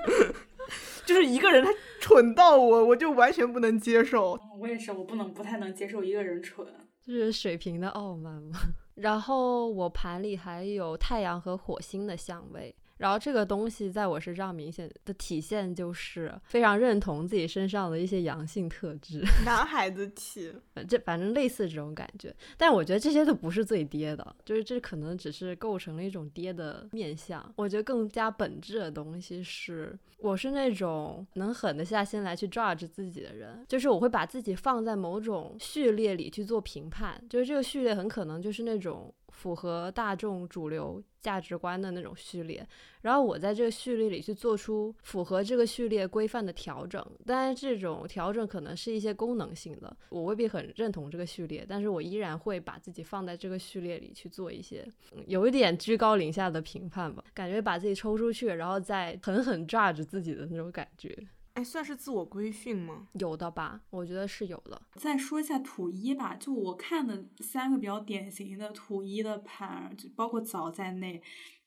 [1.05, 4.39] 就是一个人他蠢到我，我就完全不能接受。
[4.59, 6.65] 我也是，我不能不太能接受一个人蠢。
[7.01, 8.59] 就是水平的傲慢嘛。
[8.95, 20.53] 然后我盘里还有太阳和火星的相位，然后这个东西在我身上明显的体现就是非常认同自己身上的一些阳性特质， 男孩子气，
[20.87, 22.33] 这反正类似这种感觉。
[22.57, 27.53] 但我觉得这些都不是最爹的，就是这可能只是构成了一种爹的面相。
[27.57, 39.13] 我觉得更加本质的东西是，我是那种能狠得下心来去 judge 自己的人，就是我会把自己放在某种序列里去做评判，就是这个序列很可能就是那种。
[39.35, 42.65] 符合大众主流价值观的那种序列，
[43.01, 54.87] 然后我在这个序列里去做出符合这个序列规范的调整，但是这种调整可能是一些功能性的，我未必很认同这个序列，但是我依然会把自己放在这个序列里去做一些、
[55.27, 61.13] 有一点居高临下的评判吧，感觉把自己抽出去，然后再狠狠 judge 自己的那种感觉，
[61.55, 63.07] 哎，算是自我规训吗？
[63.13, 63.81] 有的吧？
[63.89, 64.81] 我觉得是有的。
[64.95, 71.21] 再说一下土一吧，就我看的三个比较典型的土一的盘，就包括早在内，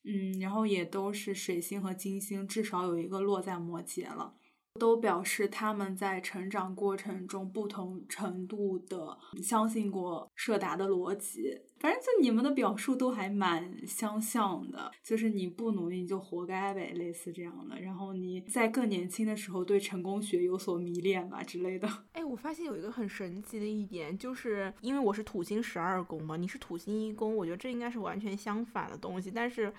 [0.04, 4.34] 嗯，然后也都是水星和金星，至少有一个落在摩羯了。
[4.78, 11.62] 都表示他们在成长过程中不同程度的相信过社达的逻辑。
[11.78, 17.80] 反正就你们的表述都还蛮相像的，就是你不努力你就活该呗，类似这样的。
[17.80, 21.88] 然后你在更年轻的时候对成功学有所迷恋吧之类的。
[22.12, 29.72] 哎，我发现有一个很神奇的一点，就是因为我是土星十二宫嘛，你是土星一宫，我觉得这应该是完全相反的东西，但是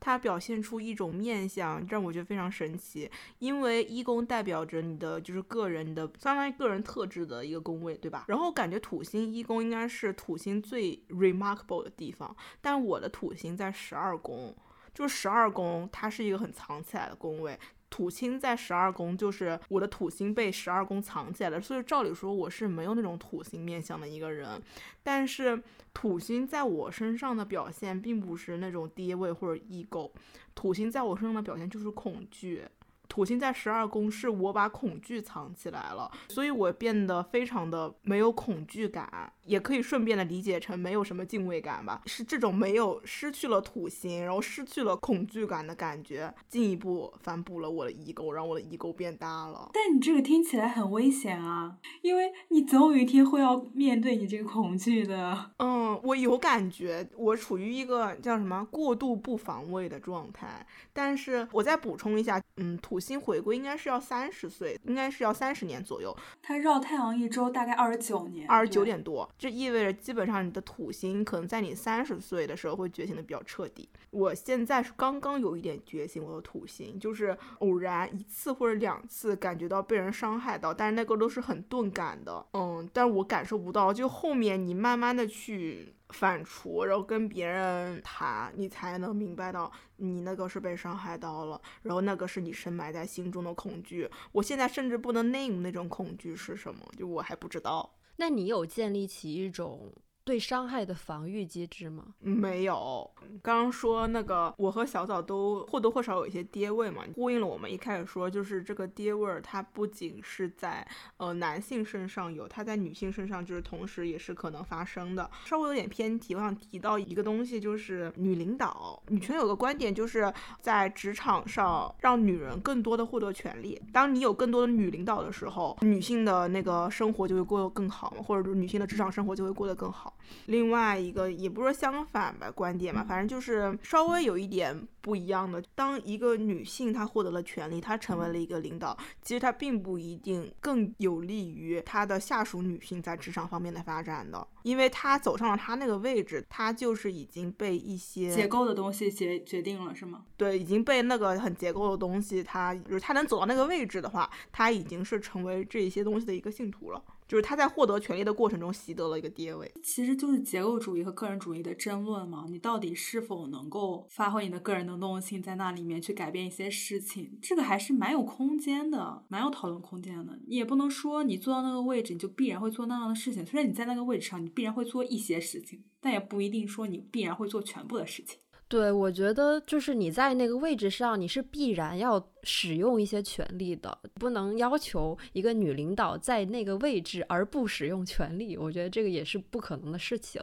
[0.00, 3.08] 它表现出一种面相，让我觉得非常神奇。
[3.38, 8.24] 因为一宫代表着你的就是个人的相当于个人特质的一个宫位，对吧？
[8.28, 14.54] 然后感觉土星一宫应该是土星最 rem Markable 的地方，但我的土星在十二宫，
[14.94, 17.58] 就是十二宫它是一个很藏起来的宫位。
[17.90, 24.60] 土星在十二宫，就是我的土星被十二宫藏起来了，所以照理说我是没有那种土星面相的一个人。
[25.02, 30.10] 但是土星在我身上的表现，并不是那种低位或者 ego，
[30.56, 32.66] 土星在我身上的表现就是恐惧。
[33.08, 42.02] 土星在十二宫，是我把恐惧藏起来了，所以我变得非常的没有恐惧感，也可以顺便的理解成没有什么敬畏感吧。
[42.06, 49.70] 是这种没有失去了土星，然后失去了恐惧感的感觉，进一步反哺了我的 ego，让我的 ego 变大了。
[49.72, 55.52] 但你这个听起来很危险啊，因为你总有一天会要面对你这个恐惧的。
[55.58, 60.66] 嗯，我有感觉，我处于一个叫什么过度不防卫的状态。
[60.92, 73.88] 但是我再补充一下，嗯，土星回归应该是要三十岁，应该是要三十年左右，它绕太阳一周大概二十九年，二十九点多，这意味着基本上你的土星可能在你三十岁的时候会觉醒的比较彻底。
[74.14, 85.94] 我现在是刚刚有一点觉醒，我的土星就是偶然一次或者两次感觉到被人伤害到，但是那个都是很钝感的，嗯，但我感受不到，就后面你慢慢的去。
[86.10, 94.08] 反刍，然后跟别人谈，你才能明白到你那个是被伤害到了，然后那个是你深埋在心中的恐惧。
[94.30, 97.96] 我现在甚至不能 name 那种恐惧是什么，就我还不知道。
[98.16, 99.92] 那你有建立起一种？
[100.24, 102.02] 对伤害的防御机制吗？
[102.18, 103.10] 没有。
[103.42, 110.86] 刚刚说那个，我和小枣都或多或少有一些爹味嘛，呼应了我们一开始说，就是这个爹味儿，它不仅是在
[111.18, 115.30] 呃男性身上有，它在女性身上就是同时也是可能发生的。
[115.44, 119.02] 稍微有点偏题，我想提到一个东西，就是女领导。
[119.08, 120.32] 女权有个观点，就是
[120.62, 123.78] 在职场上让女人更多的获得权利。
[123.92, 130.13] 当你有更多的女领导的时候，女性的那个生活就会过得更好嘛，或者说女性的职场生活就会过得更好。
[130.46, 135.62] 另外一个也不是说相反吧，观点嘛，反正就是稍微有一点不一样的。
[135.74, 150.24] 当一个女性她获得了权利，她成为了一个领导，其实她并不一定更有利于她的下属女性在职场方面的发展的，因为她走上了她那个位置，她就是已经被一些结构的东西决决定了，是吗？
[150.38, 157.04] 对，已经被那个很结构的东西，她就是她能走到那个位置的话，她已经是成为这些东西的一个信徒了。
[157.26, 162.44] 就是他在获得权利的过程中习得了一个爹位，其实就是结构主义和个人主义的争论嘛。
[162.50, 170.38] 你到底是否能够发挥你的个人能动性，在那里面去改变一些事情，这个还是蛮有空间的，蛮有讨论空间的。
[170.46, 173.44] 你也不能说你坐到那个位置，你就必然会做那样的事情。
[173.44, 178.38] 虽然你在那个位置上，你必然会做一些事情，但也不一定说你必然会做全部的事情。
[178.66, 188.56] 对，我觉得就是你在那个位置上，你是必然要使用一些权利的，不能要求一个女领导在那个位置而不使用权利。
[188.56, 190.42] 我觉得这个也是不可能的事情。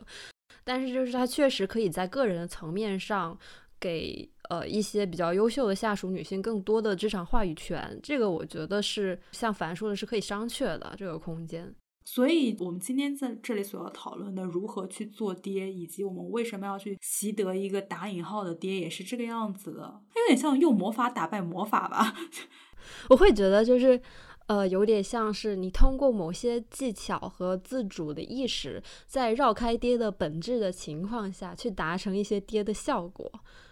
[0.63, 3.37] 但是就是她确实可以在个人的层面上
[3.79, 7.97] 给呃一些比较优秀的下属女性更多的职场话语权。
[8.03, 11.73] 这个我觉得是像凡说的是可以商榷的这个空间。
[12.03, 20.01] 所以，我们今天在这里所要讨论的如何去做爹，以及我们为什么要去习得一个打引号的爹，也是这个样子的。
[20.09, 22.13] 它有点像用魔法打败魔法吧？
[23.09, 24.01] 我会觉得就是，
[24.47, 33.31] 呃，有点像是你通过某些技巧和自主的意识，在绕开爹的本质的情况下去达成一些爹的效果。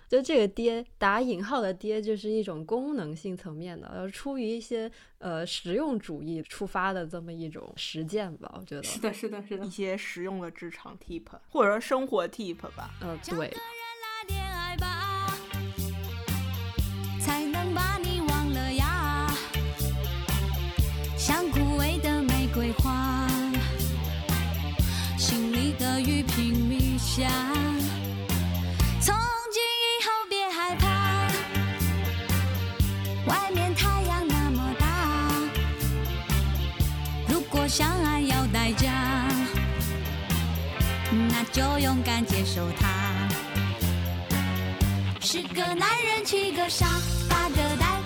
[0.09, 13.53] 就这个爹打引号的爹，就是一种功能性层面的，呃，出于一些呃实用主义出发的这么一种实践吧，我觉得是的，是的，是的，一些实用的职场 tip 或者说生活 tip 吧，嗯，对。
[17.21, 19.31] 才能把你忘了呀，
[21.15, 23.27] 像枯萎的玫瑰花，
[25.15, 27.58] 心里的雨拼命下。
[41.59, 42.87] 就勇敢接受它。
[45.19, 46.85] 十个男人，七个傻，
[47.27, 47.98] 八个呆，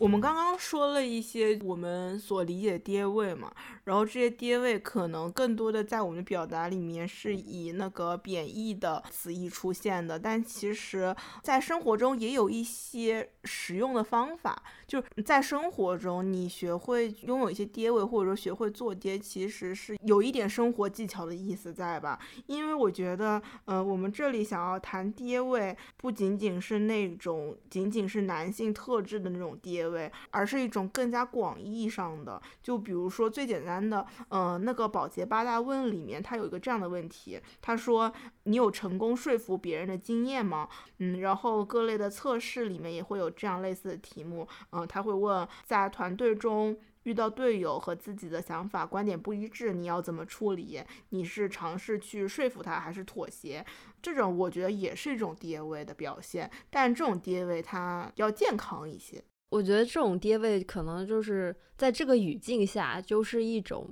[0.00, 3.52] 我们刚刚说了一些我们所理解的爹位嘛，
[3.84, 22.18] 然后这些爹位可能更多的在我们的表达里面是以那个贬义的词义出现的，但其实，在生活中也有一些实用的方法，就是在生活中你学会拥有一些爹味，或者说学会做爹，其实是有一点生活技巧的意思在吧？
[22.46, 32.42] 因为我觉得，呃，我们这里想要谈爹味，不仅仅是那种仅仅是男性特质的那种爹味，而是一种更加广义上的。
[32.60, 38.12] 就比如说最简单的，呃，那个保洁八大问里面，它有一个这样的问题，他说
[38.42, 40.68] 你有成功说服别人的经验吗？
[40.98, 46.76] 嗯，然后各类的测试里面也会有这样类似的题目，嗯、他会问在团队中。
[47.04, 50.78] 遇到队友和自己的想法观点不一致，你要怎么处理？
[51.08, 53.64] 你是尝试去说服他，还是妥协？
[54.02, 59.24] 这种我觉得也是一种爹位的表现，但这种爹位它要健康一些。
[59.48, 63.88] 我觉得这种爹位可能就是在这个语境下，就是一种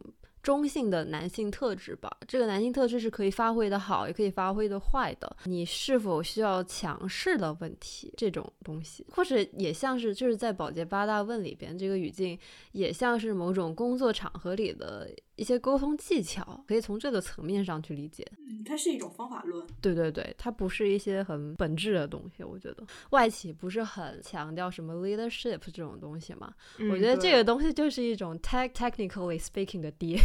[0.49, 2.11] 中性的男性特质吧。
[2.27, 5.37] 这个男性特质是可以发挥的好，也可以发挥的坏的。
[5.45, 12.39] 你是否需要强势的问题，这种东西，或者也像是就是在保洁八大问里边，这个语境
[12.73, 18.27] 也像是某种工作场合里的一些沟通技巧，可以从这个层面上去理解。
[18.39, 19.65] 嗯，它是一种方法论。
[19.81, 22.43] 对对对，它不是一些很本质的东西。
[22.43, 26.53] 我觉得外企不是很强调什么 leadership 这种东西嘛？
[26.79, 30.19] 嗯我觉得这个东西就是一种 tech technically speaking 的爹。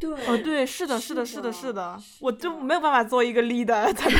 [0.00, 4.10] 对，哦，对，是的，是的，是是的，是的，我就没有办法做一个 leader 在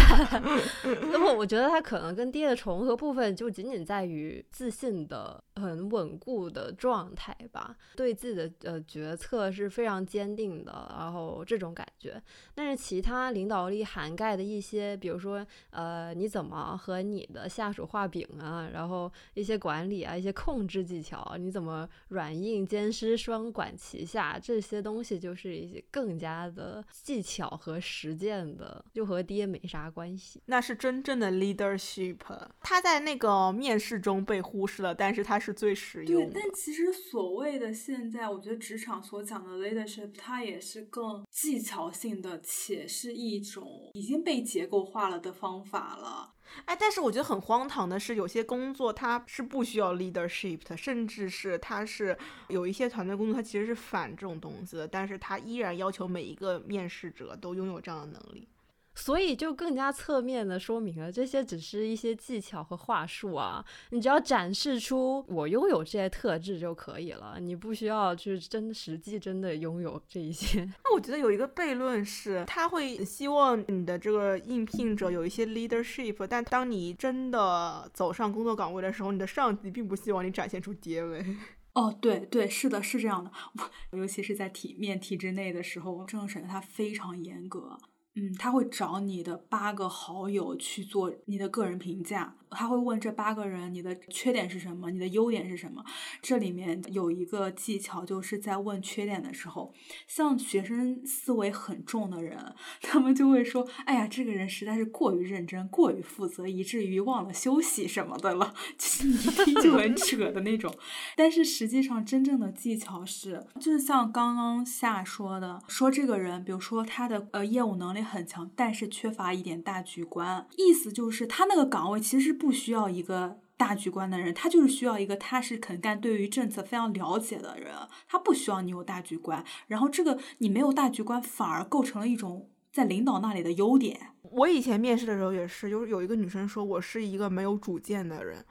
[1.11, 12.23] 那么我觉得它可能跟爹的重合部分就仅仅在于自信的很稳固的状态吧，对自己的呃决策是非常坚定的，然后这种感觉。
[12.55, 30.43] 但是其他领导力涵盖的一些，比如说呃你怎么和你的下属画饼啊，然后一些管理啊，一些控制技巧啊，你怎么软硬兼施双管齐下，这些东西就是一些更加的技巧和实践的，就和爹没啥关系。
[30.47, 32.19] 那是真正的 leadership。
[32.61, 36.33] 他在那个面试中被忽视了，但是他是最实用，的。
[36.35, 46.35] 但其实所谓的现在，我觉得职场所讲的 leadership，它也是更技巧性的，且是一种已经被结构化了的方法了。
[46.65, 52.19] 哎，但是我觉得很荒唐的是，有些工作它是不需要 leadership 的，甚至是它是
[52.49, 58.49] 有一些团队工作，它其实是反这种东西的，但是它依然要求每一个面试者都拥有这样的能力。
[58.97, 70.65] 所以就更加侧面的说明了，这些只是一些技巧和话术啊，你只要展示出我拥有这些特质就可以了，你不需要去真实际真的拥有这一些。
[70.83, 81.25] 那我觉得有一个悖论是，他会希望你的这个应聘者有一些 leadership，但当你真的走上工作岗位的时候，你的上级并不希望你展现出爹味。
[81.75, 83.31] 哦，对对，是的，是这样的。
[83.93, 87.79] 我尤其是在体面体制内的时候，政治审查它非常严格。
[88.17, 95.85] 嗯，他会找你的八个好友去做你的个人评价，他会问这八个人你的缺点是什么，你的优点是什么。
[96.23, 99.75] 这里面有一个技巧，就是在问缺点的时候，
[100.07, 102.39] 像学生思维很重的人，
[102.81, 110.73] 他们就会说：“哎呀，这个人实在是过于认真，过于负责，以至于忘了休息什么的了。”就是你一听就很 扯的那种。
[111.17, 123.41] 但是实际上，真正的技巧是，就是像刚刚夏说的，说这个人，比如说他的呃业务能力很强，但是缺乏一点大局观，意思就是他那个岗位其实不需要一个。
[123.59, 127.75] 大局观的人，他就是需要一个他是肯干、对于政策非常了解的人，
[128.07, 129.43] 他不需要你有大局观。
[129.67, 134.11] 然后这个你没有大局观，反而构成了一种在领导那里的优点。
[134.25, 138.45] 我以前面试的时候也是，就是有一个女生说我是一个没有主见的人，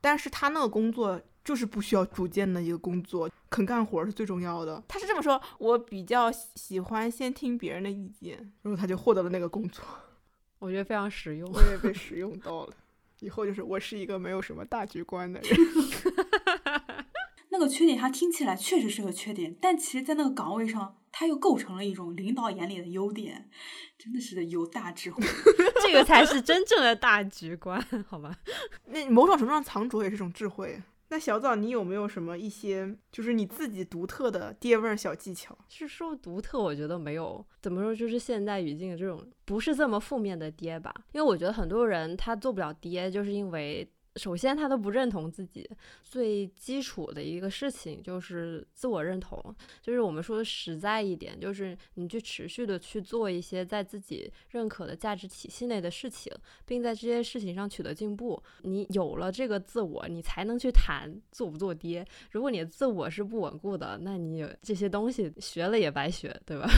[0.00, 4.82] 但是她那个工作就是不需要主见的一个工作，肯干活是最重要的。
[4.88, 9.84] 她是这么说，我比较喜欢先听别人的意见，然后她就获得了那个工作，
[10.60, 11.52] 我觉得非常实用。
[11.52, 12.72] 我也被使用到了。
[13.24, 15.50] 以后就是我是一个没有什么大局观的人。
[17.48, 23.48] 那个缺点，他听起来确实是个缺点，但其实，在那个岗位上，他又构成了一种领导眼里的优点，
[23.96, 25.24] 真的是有大智慧。
[25.80, 28.36] 这个才是真正的大局观，好吧？
[28.86, 30.82] 那某种程度上，藏拙也是一种智慧。
[31.14, 35.56] 那小枣，你有没有什么一些就是你自己独特的爹味儿小技巧？
[35.68, 40.92] 是说独特，我觉得没有怎么说，就是现代语境的这种不是这么负面的爹吧。
[41.12, 45.68] 因为我觉得很多人他做不了爹，就是因为首先他都不认同自己，
[46.02, 49.42] 最基础的一个事情就是自我认同，
[49.82, 56.32] 就是我们说的实在一点，就是你去持续的去做一些在自己认可的价值体系内的事情，
[56.64, 58.40] 并在这些事情上取得进步。
[58.62, 62.06] 你有了这个自我，你才能去谈做不做爹。
[62.30, 66.68] 如果你的自我是不稳固的，那你这些东西学了也白学，对吧？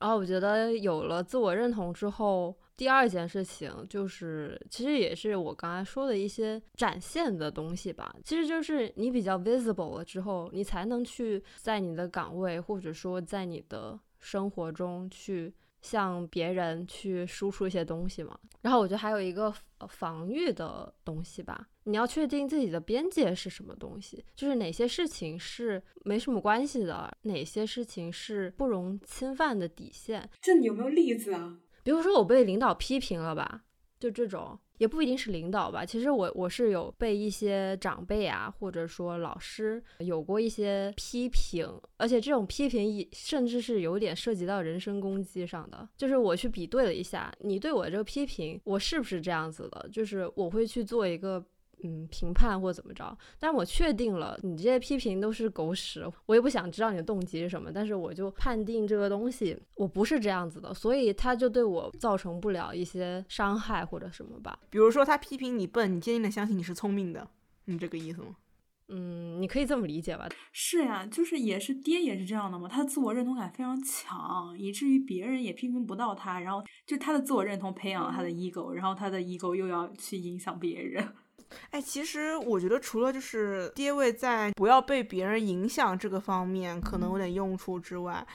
[0.00, 8.14] 然后我觉得有了自我认同之后，第二件事情就是，其实也是我刚才说的一些展现的东西吧。
[8.24, 18.38] 其实就是你比较 visible 了之后，你才能去在你的岗位或者说在你的生活中去向别人去输出一些东西嘛。
[18.62, 30.28] 然后我觉得还有一个呃防御的东西吧，你要确定自己的边界是什么东西，就是哪些事情是没什么关系的，哪些事情是不容侵犯的底线。
[30.42, 31.58] 这你有没有例子啊？
[31.82, 33.62] 比如说我被领导批评了吧，
[33.98, 35.84] 就这种，也不一定是领导吧。
[35.84, 41.68] 其实我我是有被一些长辈啊，或者说老师有过一些批评，
[41.98, 45.86] 而且这种批评也甚至是有点涉及到人身攻击上的。
[45.98, 49.86] 就是我去比对了一下，你对我这个批评，我是不是这样子的？
[49.92, 51.44] 就是我会去做一个。
[51.82, 64.58] 嗯，评判或怎么着，但我确定了你这些批评都是狗屎，我也不想知道你的动机是什么，但是我就判定这个东西我不是这样子的，所以他就对我造成不了一些伤害或者什么吧。
[64.68, 67.28] 比如说他批评你笨，你坚定的相信你是聪明的，
[67.64, 68.36] 你这个意思吗？
[68.92, 70.28] 嗯，你可以这么理解吧。
[70.50, 81.08] 是呀，就是也是爹也是这样的嘛，他的自我认同感非常强，以至于别人也批评不到他，然后就他的自我认同培养了他的 ego，然后他的 ego 又要去影响别人。
[81.70, 88.26] 哎，其实我觉得除了就是爹位在不要被别人影响这个方面可能有点用处之外，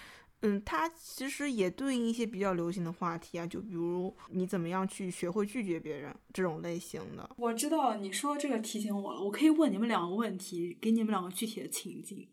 [0.41, 7.28] 嗯，它其实也对应一些比较流行的话题啊，就比如你怎么样去学会拒绝别人这种类型的。
[7.38, 12.28] 我知道你说这个提醒我了，我可以问你们两个问题，给你们两个具体的情境。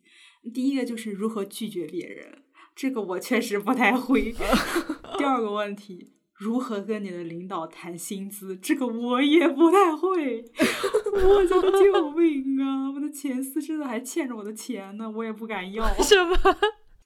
[0.53, 2.43] 第一个就是如何拒绝别人，
[2.75, 4.35] 这个我确实不太会。
[5.17, 6.13] 第二个问题。
[6.43, 8.57] 如何跟你的领导谈薪资？
[8.57, 10.45] 这个我也不太会。
[11.13, 12.91] 我的救命啊！
[12.91, 15.87] 我的前司真的还欠着我的钱呢，我也不敢要。
[16.03, 16.37] 什么？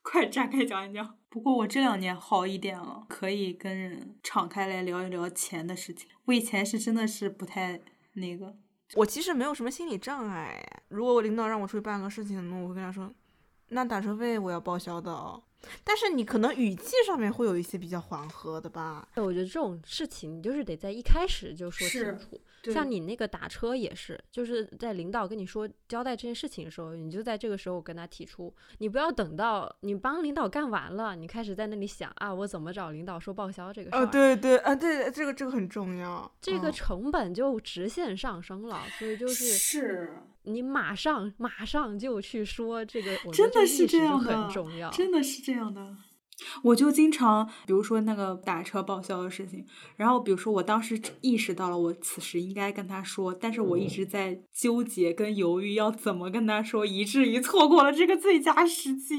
[0.01, 1.15] 快展开讲一讲。
[1.29, 6.09] 不过我这两年好一点了，可以跟人敞开来聊一聊钱的事情。
[6.25, 7.79] 我以前是真的是不太
[8.13, 8.55] 那个。
[8.95, 10.59] 我其实没有什么心理障碍。
[10.87, 13.13] 如果我领导让我出去办个事情，那我会跟他说，
[13.69, 15.43] 那打车费我要报销的哦。
[15.83, 19.07] 但是你可能语气上面会有一些比较缓和的吧？
[19.15, 22.39] 我觉得这种事情你就是得在一开始就说清楚。
[22.71, 34.03] 像你那个打车也是，就是在领导跟你说交代这件事情的时候，你就在这个时候跟他提出，你不要等到你帮领导干完了，你开始在那里想啊，我怎么找领导说报销这个事儿。
[34.03, 40.17] 哦，对对啊，对，这个这个很重要，这个成本就直线上升了，所以就是是。
[40.43, 45.95] 你马上马上就去说这个，真的是这样的，很重要，真的是这样的。
[46.63, 59.15] 我就经常，比如说那个打车报销的事情，然后比如说我当时意识到了，我此时应该跟他说，但是我一直在纠结跟犹豫要怎么跟他说，以至于错过了这个最佳时机。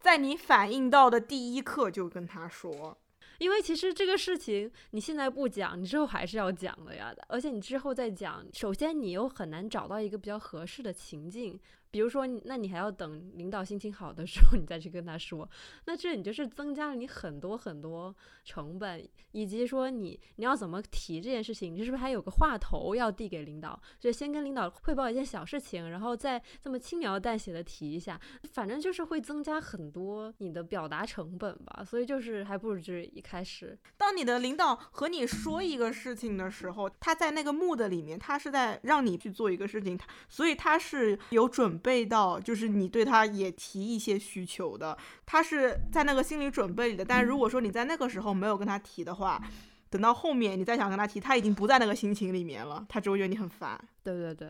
[0.00, 2.96] 在你反应到的第一刻就跟他说。
[3.38, 7.14] 因为其实这个事情你现在不讲，你之后还是要讲的呀。
[7.28, 11.60] 而且你之后再讲，首先你又很难找到一个比较合适的情境。
[11.90, 15.48] 比如说，那你还要等领导心情好的时候，你再去跟他说。
[15.86, 18.14] 那这你就是增加了你很多很多
[18.44, 23.80] 成本，以及说你你要怎么提这件事情，你是不是还有个话头要递给领导？
[23.98, 28.20] 就先跟领导汇报一件小事情，然后再这么轻描淡写的提一下，
[28.52, 31.82] 反正就是会增加很多你的表达成本吧。
[31.84, 41.77] 所以就是还不如就是一开始，当你的领导和你说一个事情的时候，他在那个 mood 里面，他是在让你去做一个事情，所以他是有准。
[41.78, 47.04] 备到就是你对他也提一些需求的，他是在那个心理准备里的。
[47.04, 49.40] 但如果说你在那个时候没有跟他提的话，
[49.88, 53.78] 等到后面你再想跟他提，他已经不在那个心情里面了，他只会觉得你很烦。
[54.02, 54.48] 对对对，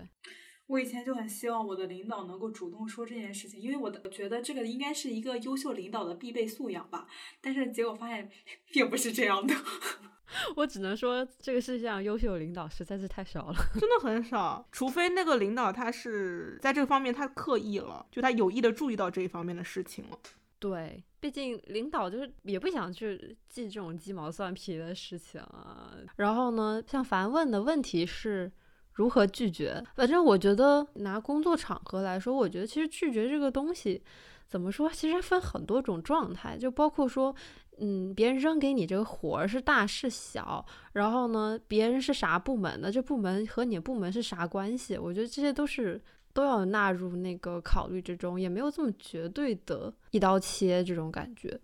[0.69, 7.09] 我以前就很希望我的领导能够主动说这件事情，因为我的觉得这个应该是一个优秀领导的必备素养吧。
[7.41, 8.31] 但是结果发现
[8.71, 9.55] 并不是这样的。
[10.57, 14.65] 我只能说，这个世界上优秀领导实在是太少了， 真的很少。
[14.71, 20.19] 除非那个领导他是在这个方面他刻意了，就他有意的注意到这一方面的事情了。
[20.59, 25.95] 对，毕竟领导就是也不想去记这种鸡毛蒜皮的事情啊。
[26.17, 28.53] 然后呢，像凡问的问题是
[28.99, 34.03] 如何拒绝，反正我觉得拿工作场合来说，我觉得其实拒绝这个东西，
[34.49, 37.33] 怎么说，其实分很多种状态，就包括说。
[37.81, 44.99] 嗯，别人扔给你这个活儿是大是小，然后呢，别人是啥部门的，这部门和你的部门是啥关系？
[44.99, 51.57] 我觉得这些都是都要纳入那个考虑之中，也没有这么绝对的一刀切这种感觉。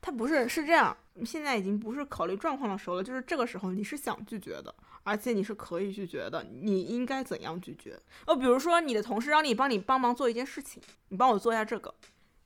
[0.00, 4.72] 他不是是这样，现在已经不是考虑状况的时候了，就是这个时候你是想拒绝的，
[5.06, 7.96] 而且你是可以拒绝的，你应该怎样拒绝？
[8.26, 11.94] 哦，比如说你的同事让你帮你帮忙做一件事情，你帮我做一下这个，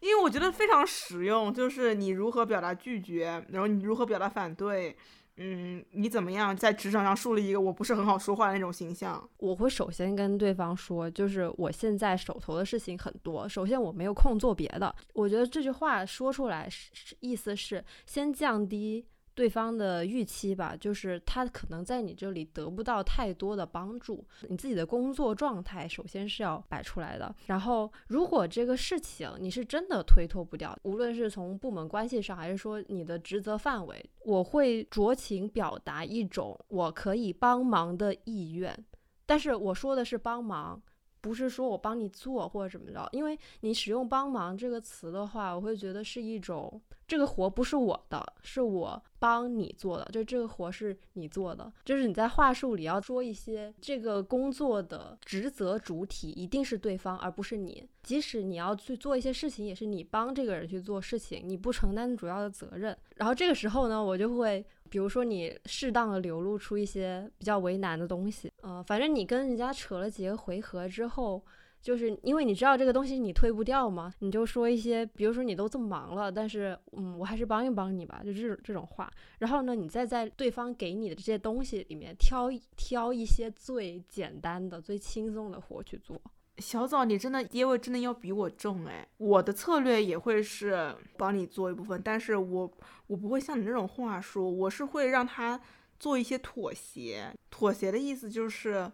[0.00, 4.94] 因为我觉得非常实用，就是你如何表达拒绝，然后你如何表达反对。
[5.42, 9.26] 嗯，你怎么样在职场上树立一个我不是很好说话的那种形象？
[9.38, 14.94] 我会首先跟对方说，就是我现在手头的事情很多，首先我没有空做别的。
[15.14, 19.06] 我觉得这句话说出来是意思是先降低。
[19.34, 24.24] 对方的预期吧，就是他可能在你这里得不到太多的帮助。
[24.48, 27.34] 你自己的工作状态首先是要摆出来的。
[27.46, 38.84] 然后，如果这个事情你是真的推脱不掉，无论是从部门关系上，还是说你的职责范围，我会酌情表达一种我可以帮忙的意愿。
[39.24, 40.82] 但是我说的是帮忙，
[41.20, 43.08] 不是说我帮你做或者怎么着。
[43.12, 46.80] 因为你使用“帮忙”这个词的话，我会觉得是一种。
[47.06, 50.08] 这个活不是我的，是我帮你做的。
[50.12, 57.84] 就这个活是你做的，就是你在话术里要说一些这个工作的职责主体一定是对方，而不是你。
[58.04, 62.96] 即使你要去做一些事情，也是你帮这个人去做事情，你不承担主要的责任。
[63.16, 71.42] 然后这个时候呢，我就会，比如说你适当的流露出一些比较为难的东西，呃，反正你跟人家扯了几个回合之后。
[71.82, 74.12] 就是因为你知道这个东西你推不掉嘛？
[74.18, 79.10] 你就说一些，比如说你都这么忙了，但是嗯，我还是帮一帮你吧，就这种这种话。
[79.38, 86.20] 然后呢，你再在对方给你的这些东西里面挑挑一些最简单的、最轻松的活去做。
[86.60, 89.08] 小枣，你真的爹味真的要比我重哎！
[89.16, 92.70] 我的策略也会是帮你做一部分，但是我
[93.06, 95.60] 我不会像你这种话术，我是会让他
[95.98, 97.34] 做一些妥协。
[97.50, 98.90] 妥协的意思就是，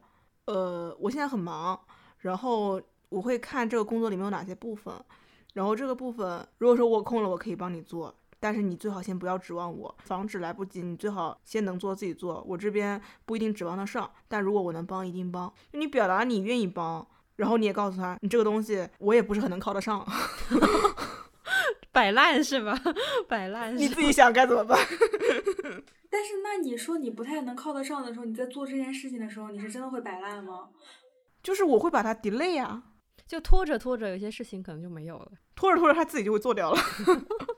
[0.47, 1.79] 呃，我现在很忙。
[2.21, 4.93] 然后我会看这个工作里面有哪些部分，
[5.53, 15.53] 然后这个部分如果说我空了，我可以帮你做，但是你最好先不要指望我，防止来不及，你最好先能做自己做，我这边不一定指望得上，但如果我能帮，一定帮。
[15.73, 17.07] 你表达你愿意帮，
[17.37, 20.07] 然后你也告诉他，你这个东西我也不是很能靠得上，
[21.93, 22.79] 摆烂是吧？
[23.29, 24.79] 摆烂，你自己想该怎么办？
[26.09, 30.71] 但是那你说你不太能靠得上的时候，你在做这件事情的时候，你是真的会摆烂吗？
[31.43, 32.83] 就是我会把它 delay 啊，
[33.27, 35.33] 就拖着拖着，有些事情可能就没有了。
[35.55, 36.81] 拖着拖着，他自己就会做掉了。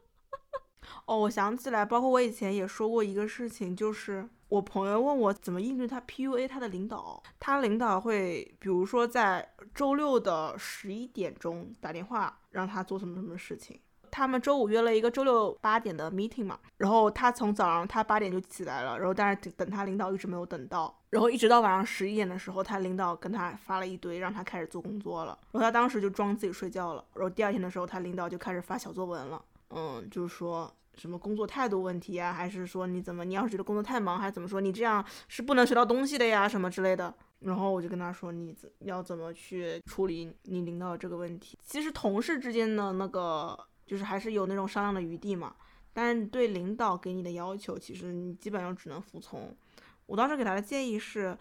[1.06, 13.78] 哦，我想起来，包括我以前也说过一个事情，就是我朋友问我怎么应对他 PUA 他的领导，他领导会比如说在周六的十一点钟打电话让他做什么什么事情。
[14.10, 41.58] 他们周五约了一个周六八点的 meeting 嘛，然后他从早上他八点就起来了，然后但是等他领导一直没有等到，然后一直到晚上十一点的时候，他领导跟他发了一堆，让他开始做工作了，然后他当时就装自己睡觉了，然后第二天的时候，他领导就开始发小作文了，嗯，就是说什么工作态度问题啊，还是说你怎么，你要是觉得工作太忙，还是怎么说，你这样是不能学到东西的呀，什么之类的，然后我就跟他说，你要怎么去处理你领导这个问题？
[41.64, 43.58] 其实同事之间的那个。
[43.88, 45.56] 就是还是有那种商量的余地嘛，
[45.94, 49.56] 但是对领导给你的要求，其实你基本上只能服从。
[50.04, 51.34] 我当时给他的建议是，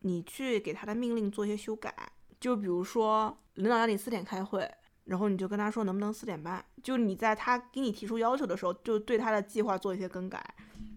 [0.00, 1.94] 你去给他的命令做一些修改，
[2.40, 4.68] 就比如说领导让你四点开会，
[5.04, 10.42] 然后你就跟他说能不能四点半，就你在他给你提出要求的时候，就对他的计划做一些更改。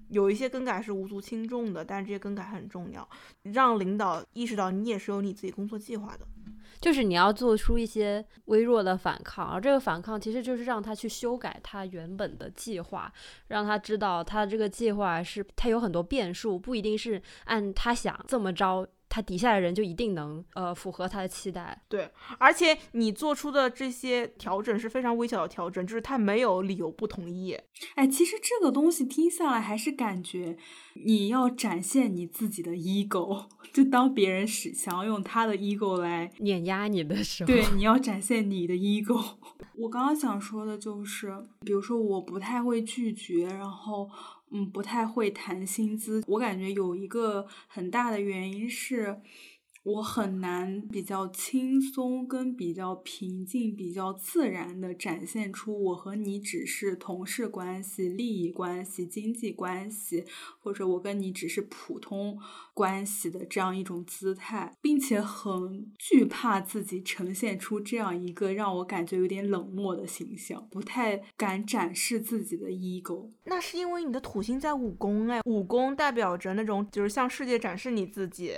[0.10, 3.08] 有一些更改是无足轻重的，但是这些更改很重要，
[3.42, 6.28] 让领导意识到你也是有你自己工作计划的。
[6.80, 13.12] 就是你要做出一些微弱的反抗，而这个反抗其实就是让他去修改他原本的计划，
[13.48, 18.88] 让他知道他这个计划是他有很多变数，不一定是按他想这么着。
[19.08, 27.58] 他底下的人就一定能呃符合他的期待，对，而且你做出的这些调整是非常微小的调整，就是他没有理由不同意。
[27.96, 30.58] 哎，其实这个东西听下来还是感觉
[31.06, 39.24] 你要展现你自己的 ego，就当别人是想要用他的 ego 来碾压你的时候，对， 你要展现你的 ego。
[39.78, 44.10] 我刚刚想说的就是，比如说我不太会拒绝，然后。
[44.52, 46.24] 嗯，不太会谈薪资。
[46.28, 49.20] 我感觉有一个很大的原因是，
[49.86, 60.26] 我很难比较轻松、跟比较平静、比较自然的展现出我和你只是同事关系、利益关系、经济关系，
[60.60, 62.36] 或者我跟你只是普通
[62.74, 73.30] 关系的这样一种姿态，并且很惧怕自己呈现出这样一个让我感觉有点冷漠的形象，不太敢展示自己的 ego。
[73.44, 78.54] 那是因为你的土星在五宫哎，五宫代表着那种就是向世界展示你自己，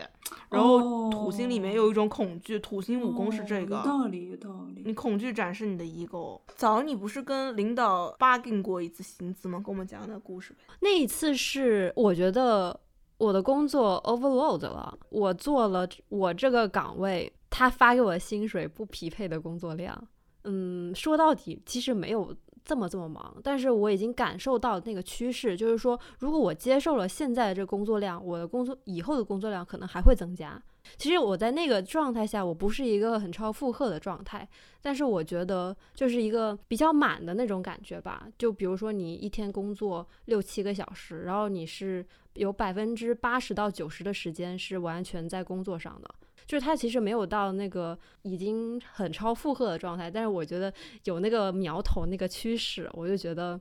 [0.50, 3.78] 然后土星里面有一种恐惧，土星五宫是这个。
[3.78, 4.84] 哦有道理，有道理。
[4.86, 6.40] 你恐惧展示你的 ego。
[6.56, 9.60] 早，你不是跟领导 bargain 过一次薪资吗？
[9.60, 10.60] 跟我们讲讲那故事呗。
[10.80, 12.80] 那一次是我觉得
[13.18, 20.08] 我的工作 overload 了，我做了我这个岗位他发给我的薪水不匹配的工作量。
[20.44, 22.34] 嗯，说到底其实没有
[22.68, 30.62] 这么这么忙，但是我已经感受到那个趋势，就是说，如果我接受了现在的这工作量，我的工作以后的工作量可能还会增加。
[30.98, 34.46] 其实我在那个状态下，我不是一个很超负荷的状态，
[34.82, 38.28] 但是我觉得就是一个比较满的那种感觉吧。
[38.38, 46.10] 就比如说你一天工作六七个小时，然后你是有百分之八十到九十的时间是完全在工作上的，
[46.48, 50.74] 就是它其实没有到那个已经很超负荷的状态，但是我觉得
[51.04, 53.60] 有那个苗头、那个趋势，我就觉得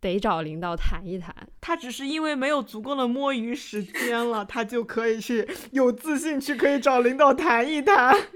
[0.00, 1.34] 得找领导谈一谈。
[1.60, 8.14] 他只是因为没有足够的摸鱼时间了，他就可以去有自信去可以找领导谈一谈。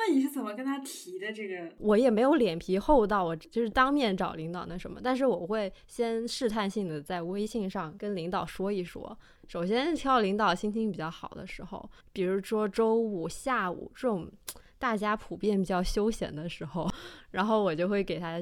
[0.00, 1.72] 那你是怎么跟他提的这个？
[1.78, 9.18] 我也没有脸皮厚到我就是当面找领导那什么，但是我会先试探性的在微信上跟领导说一说。
[9.48, 14.30] 首先挑领导心情比较好的时候，比如说周五下午这种
[14.78, 16.88] 大家普遍比较休闲的时候，
[17.30, 18.38] 然后我就会给他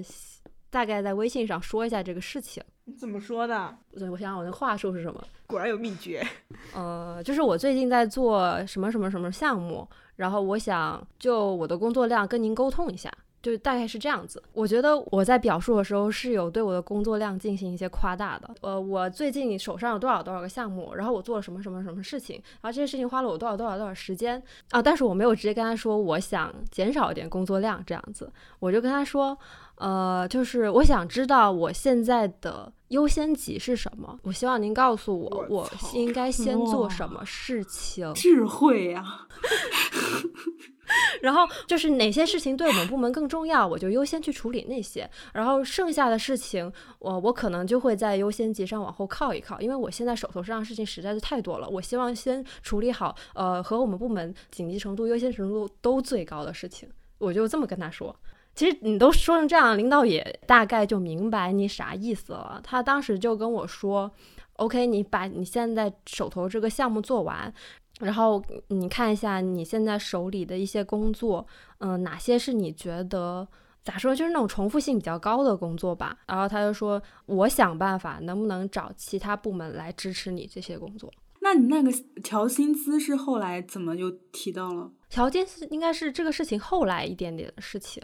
[0.68, 2.62] 大概在微信上说一下这个事情。
[2.84, 3.76] 你怎么说的？
[3.92, 5.24] 我想想我的话术是什么？
[5.46, 6.26] 果然有秘诀。
[6.74, 13.12] 呃，就是我最近在做什么什么什么项目，然后我想就我的工作量跟您沟通一下，
[13.43, 14.43] 就大概是这样子。
[14.53, 18.55] 我觉得我在表述的时候是有对我的工作量进行一些夸大的。
[18.61, 29.37] 呃，我最近手上有多少多少个项目，然后我做了什么什么什么事情，然后这些事情花了我多少多少多少时间啊，但是我没有直接跟他说我想减少一点工作量这样子，我就跟他说。
[29.78, 34.18] 呃，就是我想知道我现在的优先级是什么。
[34.22, 38.11] 我希望您告诉我，我应该先做什么事情。
[38.14, 39.05] 智慧呀、
[41.22, 45.09] 然后就是哪些事情对我们部门更重要，我就优先去处理那些。
[45.32, 51.68] 然后剩下的事情，我我可能就会在优先级上往后靠一靠，因为我现在手头上的事情实在是太多了。
[51.68, 56.89] 我希望先处理好，呃，和我们部门紧急程度、优先程度都最高的事情。
[57.18, 58.14] 我就这么跟他说。
[58.55, 62.59] 其实你都说成这样，领导也大概就明白你啥意思了。
[62.64, 64.11] 他当时就跟我说
[64.55, 67.53] ：“OK，你把你现在手头这个项目做完，
[68.01, 71.47] 然后你看一下你现在手里的一些工作，
[71.78, 73.47] 嗯、哪些是你觉得
[73.82, 76.18] 咋说，就是那种重复性比较高的工作吧。
[76.26, 81.12] 然后他就说，我想办法能不能找其他部门来支持你这些工作。
[81.40, 81.92] 那你那个
[82.22, 84.90] 调薪资是后来怎么就提到了？
[85.09, 88.03] 调薪是应该是这个事情后来一点点的事情。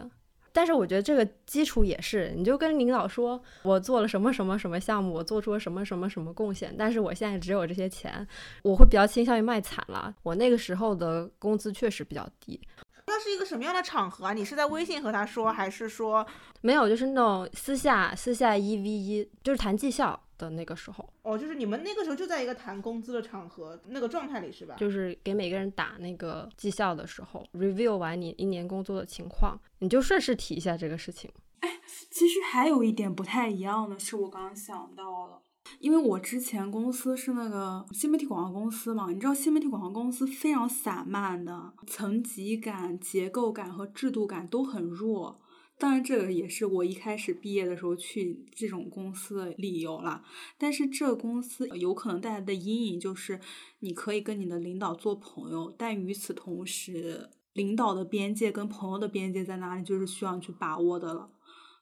[0.53, 8.25] 但是我觉得这个基础也是，你就跟领导说，我做了什么什么什么项目，我做出了什么什么什么贡献，但是我现在只有这些钱，
[8.61, 10.13] 我会比较倾向于卖惨了。
[10.21, 12.61] 我那个时候的工资确实比较低，
[13.07, 14.33] 那是一个什么样的场合啊？
[14.33, 16.25] 你是在微信和他说，还是说，
[16.61, 24.75] 没有就是那种私下私下一 v 一，就是谈绩效的那个时候，哦，就是你们那个时候就在一个谈工资的场合那个状态里是吧？
[24.77, 31.31] 就是给每个人打那个绩效的时候，review 完你一年工作的情况，你就顺势提一下这个事情。
[31.59, 31.79] 哎
[32.11, 35.41] 其实还有一点不太一样的是，我刚刚想到了。
[35.79, 45.39] 因为我之前公司是那个新媒体广告公司嘛，你知道新媒体广告公司非常散漫的，层级感、结构感和制度感都很弱。
[45.83, 50.23] 当然，这个也是我一开始毕业的时候去这种公司的理由啦。
[50.57, 53.37] 但是这个公司有可能带来的阴影就是，
[53.79, 61.29] 你可以跟你的领导做朋友，但与此同时，领导的边界跟朋友的边界在哪里，就是需要去把握的了。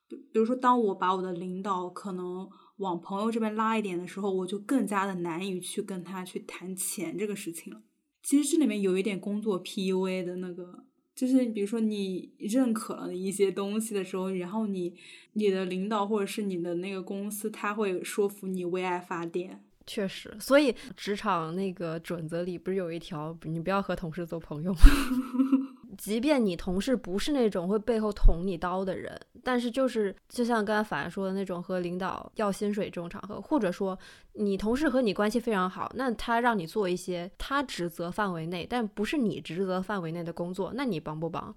[0.09, 7.83] 比如说，当我把我的领导可能往朋友这边拉一点的时候，我就更加的难以去跟他去谈钱这个事情了。
[8.23, 10.85] 其实这里面有一点工作 PUA 的那个，
[11.21, 14.91] 就是比如说你认可了一些东西的时候，然后你
[15.33, 19.63] 你的领导或者是你的那个公司，他会说服你为爱发电。
[19.85, 24.79] 确实，所以职场那个准则里不是有一条，你不要和同事做朋友吗？
[26.01, 33.95] 即便你同事不是那种会背后捅你刀的人，但是就是就像刚才反说的那种和领导要薪水这种场合，或者说
[34.33, 41.55] 你同事和你关系非常好，那他让你做一些他职责范围内但不是你职责范围内的工作，那你帮不帮？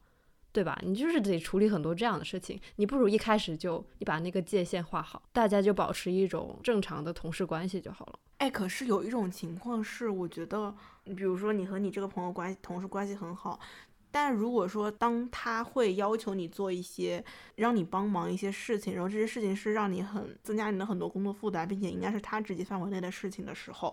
[0.53, 0.79] 对吧？
[0.85, 8.19] 你就是得处理很多这样的事情，你不如一开始就你把那个界限画好，大家就保持一种正常的同事关系就好了。
[8.37, 10.73] 哎，可是有一种情况是，我觉得，
[11.17, 13.59] 比如说你和你这个朋友关系、同事关系很好，
[14.17, 17.25] 但如果说当他会要求你做一些
[17.57, 23.93] 让你帮忙一些事情，然后这些事情是让你很增加你的很多工作负担，并且应该是他职级范围内的事情的时候。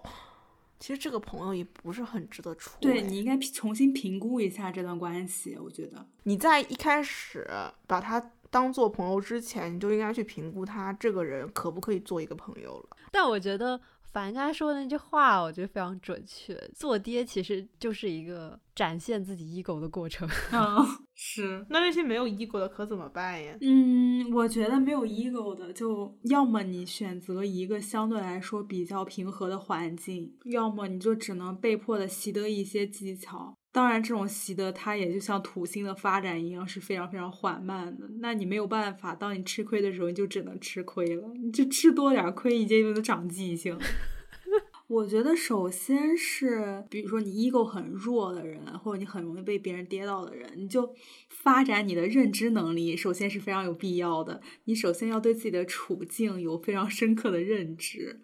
[0.79, 2.77] 其实这个朋友也不是很值得处。
[2.79, 7.49] 对你应该重新评估一下这段关系，我觉得你在一开始
[7.87, 12.97] 把他当做朋友之前，你就应该去评估他这个人可不可以做一个朋友了。
[13.11, 13.81] 但我觉得。
[14.11, 16.53] 凡刚才说的那句话，我觉得非常准确。
[16.75, 20.27] 做爹其实就是一个展现自己 ego 的过程。
[20.51, 20.85] 嗯，
[21.15, 21.65] 是。
[21.69, 23.57] 那那些没有 ego 的可怎么办呀？
[23.61, 33.55] 嗯，我觉得没有 ego 的，就要么你选择一个相对来说比较平和的环境，要么你就只能被迫的习得一些技巧。
[33.73, 38.05] 当然，这种习得它也就像土星的发展一样，是非常非常缓慢的。
[38.19, 41.29] 那你没有办法，当你吃亏的时候，你就只能吃亏了。
[41.41, 43.77] 你就吃多点亏，你就能长记性。
[44.87, 50.93] 我觉得，首先是，比如说你 ego 很弱的人，或者你很容易被别人跌倒的人，你就
[51.29, 54.41] 发展你的认知能力，首先是非常有必要的。
[54.65, 58.19] 你首先要对自己的处境有非常深刻的认知。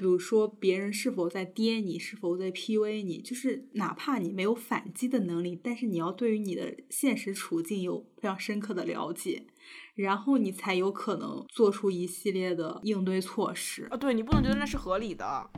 [0.00, 9.42] 比如说，别人是否在跌你，是否在 PUA 你，就是哪怕你没有反击的能力，但是你要对于你的现实处境有非常深刻的了解，
[9.94, 13.86] 然后你才有可能做出一系列的应对措施。
[13.90, 15.50] 啊，对你不能觉得那是合理的。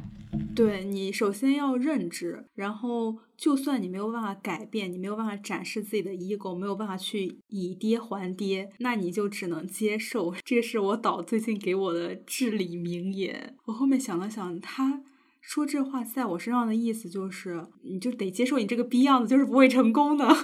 [0.55, 10.35] 对你首先要认知，然后就算你没有办法改变，你没有办法展示自己的 ego，没有办法去以跌还跌，那你就只能接受。
[10.45, 13.57] 这是我导最近给我的至理名言。
[13.67, 15.03] 我后面想了想，他
[15.41, 20.27] 说这话在我身上的意思就是，你就得接受你这个逼样子就是不会成功的。
[20.29, 20.35] 你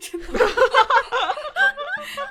[0.00, 0.26] 真的，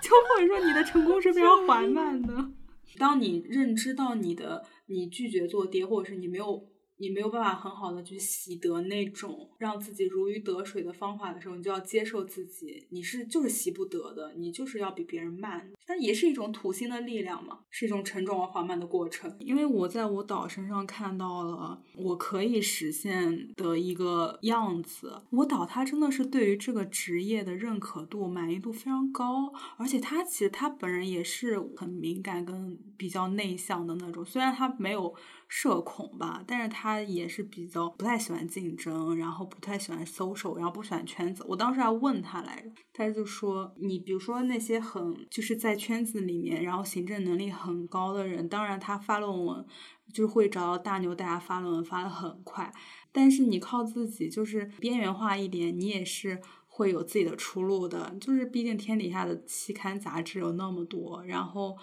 [0.02, 2.50] 就或者说你的成功是非常缓慢的。
[2.98, 6.68] 当你认知到你的，你拒绝做跌，或者是你没有。
[6.98, 15.72] 你没有办法很好的去习得那种让自己如鱼得水的方法的时候，你就要接受自己，你是就是习不得的，你就是要比别人慢。
[15.86, 19.34] 但也是一种土星的力量嘛，是一种沉重而缓慢的过程。
[19.40, 25.22] 因为我在我导身上看到了我可以实现的一个样子。
[25.30, 35.14] 我导他真的是对于这个职业的认可度、满意度非常高，而且他其实他本人也是很敏感跟比较内向的那种，虽然他没有。
[35.48, 41.44] 社恐吧，但是他也是比较不太喜欢竞争，然后不太喜欢 social，然后不喜欢圈子。
[41.48, 49.66] 我当时还问他来着，他就说：“你比如说那些很就是在圈子里面，然后行政能力很高的人，当然他发论文
[50.14, 52.74] 就是会找到大牛，大家发论文发的很快。
[53.12, 58.14] 但是你靠自己就是边缘化一点，你也是会有自己的出路的。
[58.20, 61.78] 就是毕竟天底下的期刊杂志有那么多，然后。”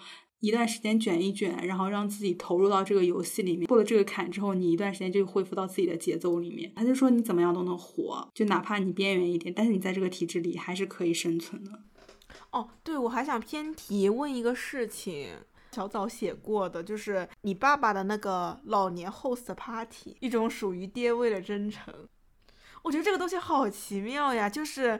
[0.45, 3.65] 一段时间卷一卷，然后让自己投入到这个游戏里面。
[3.65, 6.71] 过了这个坎之后，你一段时间就恢复到自己的节奏里面。
[6.75, 11.71] 他就说你怎么样都能活，就哪怕你边缘一点，但是你在这个体制里还是可以生存的。
[12.51, 15.29] 哦，对，我还想偏题问一个事情，
[15.71, 21.93] 小枣写过的，就是你爸爸的那个老年 host party，一种属于爹味的真诚。
[22.83, 24.99] 我觉得这个东西好奇妙呀，就是，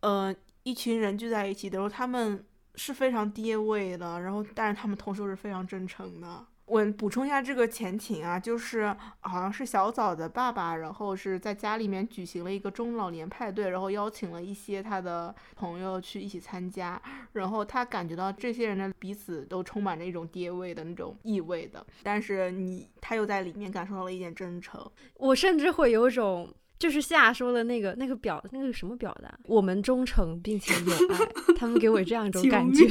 [0.00, 2.44] 呃，一群人聚在一起的时候，他们。
[2.78, 6.46] 是非常爹味的，然后但是他们同时又是非常真诚的。
[6.64, 17.00] 我补充一下这个前情啊，就是好像是小枣的爸爸，然后是在家里面举行了一个中老年派对，然后邀请了一些他的朋友去一起参加，
[17.32, 24.78] 然后他感觉到这些人的彼此都充满着一种爹味的那种意味的，但是你他又在里面感受到了一点真诚，
[25.14, 26.52] 我甚至会有种。
[26.78, 32.86] 就是夏说的那个那个表那个什么表达，我们忠诚并且有爱，他们给我这样一种 感觉。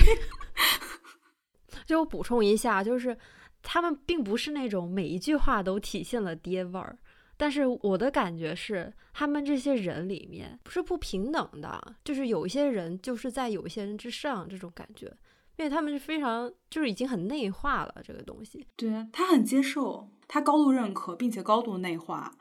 [1.88, 3.18] 就我补充一下，就是
[3.64, 6.98] 他们并不是那种每一句话都体现了爹味儿，
[7.38, 15.06] 但是我的感觉是，他们这些人里面不是不平等的，就是有一些人就是在有一些人之上这种感觉，
[15.56, 18.68] 因为他们是非常就是已经很内化了这个东西。
[18.76, 22.34] 对他很接受，他高度认可，并且高度内化。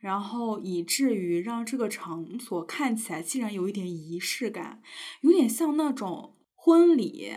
[0.00, 4.82] 然后以至于让这个场所看起来竟然有一点仪式感，
[5.20, 7.32] 有点像那种婚礼，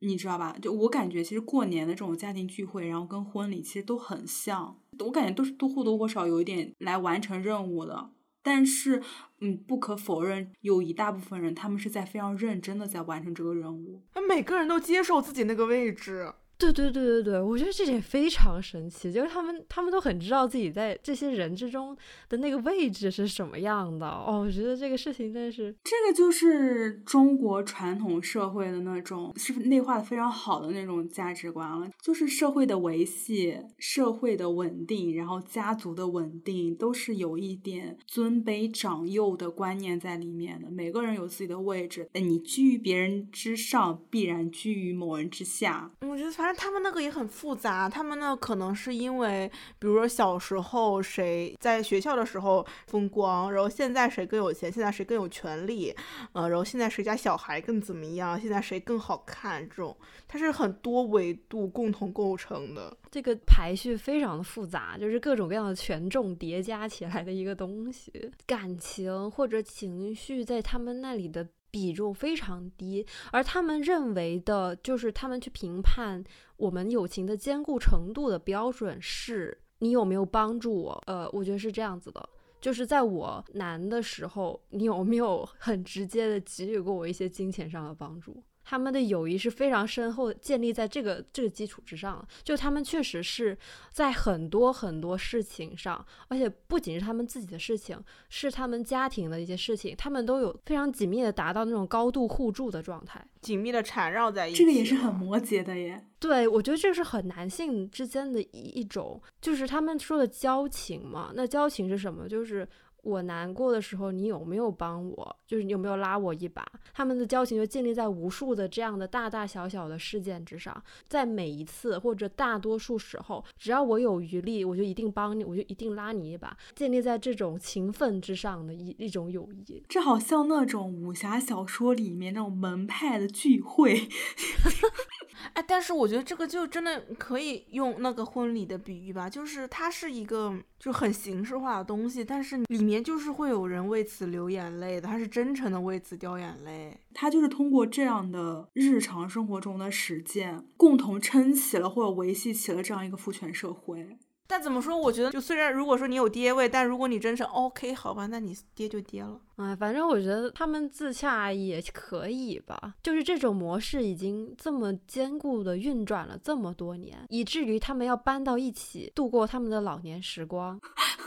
[0.00, 0.56] 你知道吧？
[0.60, 8.10] 就我感觉，其实过年的这种家庭聚会，然后跟婚礼其实都很像，我感觉都是都或多或少有一点来完成任务的。
[8.44, 9.00] 但是，
[9.40, 14.02] 嗯，不可否认，有一大部分人他们是在非常认真的在完成这个任务。
[14.14, 16.32] 那每个人都接受自己那个位置。
[16.62, 21.96] 对对对对对，我觉得这点非常神奇，就是他们他们都很知道自己在这些人之中
[22.28, 24.44] 的那个位置是什么样的哦。
[24.46, 40.70] 我觉得这个事情真的是，这个就是中国传统社会的那种是内化的非常好的那种价值观了，就是社会的维系、社会的稳定，然后家族的稳定，都是有一点尊卑长幼的观念在里面的。
[40.70, 45.90] 每个人有自己的位置，你居于别人之上，必然居于某人之下。
[46.02, 46.51] 我觉得反正。
[46.54, 55.94] 他们那个也很复杂，他们那可能是因为，比如说小时候谁在学校的时候风光，然后现在谁更有钱，现在谁更有权利，
[56.32, 59.96] 呃，然后现在谁家小孩更怎么样，现在谁更好看，这种
[60.28, 71.48] 它是很多维度共同构成的，这个排序非常的复杂，就是各种各样的权重叠加起来的一个东西，感情或者情绪在他们那里的。
[71.72, 76.22] 比重非常低，而他们认为的，就是他们去评判
[76.56, 81.02] 我们友情的坚固程度的标准是，你有没有帮助我？
[81.06, 82.28] 呃，我觉得是这样子的，
[82.60, 88.42] 就是在我难的时候，你有没有很直接的给予过我一些金钱上的帮助？
[88.64, 92.26] 他们的友谊是非常深厚，建立在这个这个基础之上。
[92.42, 93.56] 就他们确实是
[93.90, 97.98] 在很多很多事情上，而且不仅是他们自己的事情，
[98.28, 104.58] 是他们家庭的一些事情，他们都有非常紧密的达到那种高度互助的状态，紧密的缠绕在一起。
[104.58, 106.06] 这个也是很摩羯的耶。
[106.18, 111.32] 对，我觉得这是很男性之间的一一种，就是他们说的交情嘛。
[111.34, 112.28] 那交情是什么？
[112.28, 112.68] 就是。
[113.02, 115.36] 我难过的时候，你有没有帮我？
[115.46, 116.64] 就是你有没有拉我一把？
[116.94, 129.82] 他们的交情就建立在无数的这样的大大小小的事件之上，在每一次或者大多数时候，只要我有余力，我就一定帮你，我就一定拉你一把，建立在这种情分之上的一一种友谊。
[129.88, 134.08] 这好像那种武侠小说里面那种门派的聚会。
[135.54, 154.18] 哎，但是我觉得这个就真的可以用那个婚礼的比喻吧，就是它是一个就很形式化的东西，但是里面就是会有人为此流眼泪的，他是真诚的为此掉眼泪，他就是通过这样的日常生活中的实践，共同撑起了或者维系起了这样一个父权社会。
[154.52, 154.94] 但怎么说？
[154.94, 159.40] 我觉得就虽然如果说你有爹味，但如果你真是，OK，好吧，那你爹就爹了。
[159.56, 162.94] 哎，反正我觉得他们自洽也可以吧。
[163.02, 170.78] 就是这种模式已经这么坚固的运转了这么多年，以至于他们要搬到一起度过他们的老年时光。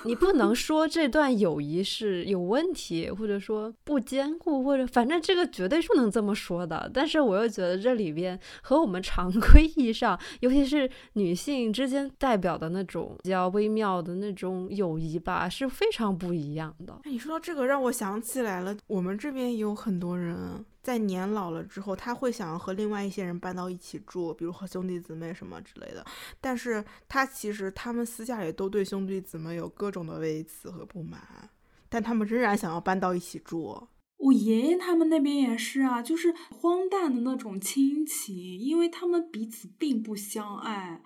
[0.03, 6.87] 你不能说这段友谊是有问题，或者说不坚固，或者反正这个绝对不能这么说的。
[6.93, 17.01] 但是我又觉得这里边和我们常规意义上，尤其是女性之间代表的那种比较微妙的那种友谊吧，是非常不一样的。
[17.05, 20.63] 你说到这个，让我想起来了，我们这边也有很多人。
[20.81, 26.05] 在年老了之后，他会想要和另外一些人搬到一起住，比如和兄弟姊妹什么之类的。
[26.39, 31.49] 但是他其实他们私下也都对兄弟姊妹有各种的微词和不满，
[31.89, 33.87] 但他们仍然想要搬到一起住。
[34.17, 41.01] 我爷爷他们那边也是啊，就是荒诞的那种亲情，因为他们彼此并不相爱，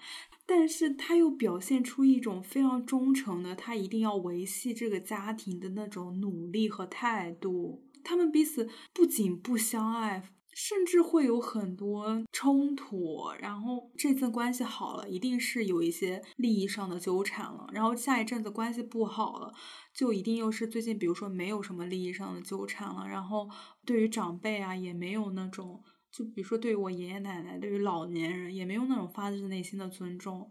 [0.49, 7.83] 但是他又表现出一种非常忠诚的，他一定要维系这个家庭的那种努力和态度。
[8.03, 13.29] 他们彼此不仅不相爱，甚至会有很多冲突。
[13.39, 17.69] 然后这次关系好了，一定是有一些利益上的纠缠了。
[17.71, 19.53] 然后下一阵子关系不好了，
[19.93, 23.07] 就一定又是最近，比如说没有什么利益上的纠缠了。
[23.07, 23.47] 然后
[23.85, 30.49] 对于长辈啊，也没有那种，就比如说对于我爷爷奶奶，对于老年人，也没有那种发自内心的尊重。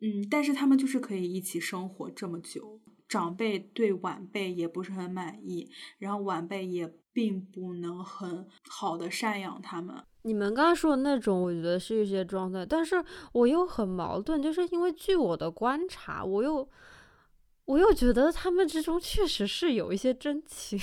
[0.00, 2.80] 嗯，但是他们就是可以一起生活这么久。
[3.08, 9.94] 长辈对晚辈也不是很满意，然后晚辈也并不能很好的赡养他们。
[10.22, 16.68] 你们刚刚说的那种，我觉得是一些状态，但是我又很矛盾，就是因为据我的观察，我又
[17.64, 20.76] 我又觉得他们之中确实是有一些真情。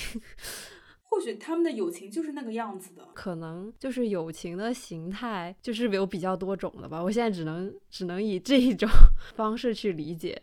[1.14, 7.00] 或许他们的友情就是那个样子的，可能就是友情的形态就是有比较多种的吧。
[7.00, 8.88] 我现在只能只能以这一种
[9.36, 10.36] 方式去理解。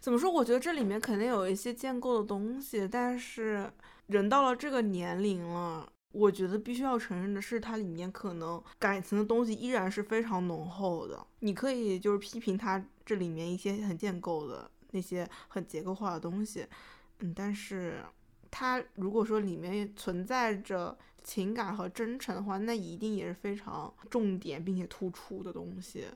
[0.00, 0.30] 怎么说？
[0.30, 3.72] 我觉得这里面肯定有一些建构的东西，但是
[4.08, 11.26] 人到了这个年龄了，我觉得必须要承认的是，它里面可能感情的东西依然是非常浓厚的。
[11.38, 16.66] 你可以就是批评它这里面一些很建构的那些很结构化的东西，
[17.20, 18.02] 嗯，但是。
[18.50, 26.06] 他如果说里面存在着情感和真诚的话，那一定也是非常重点并且突出的东西。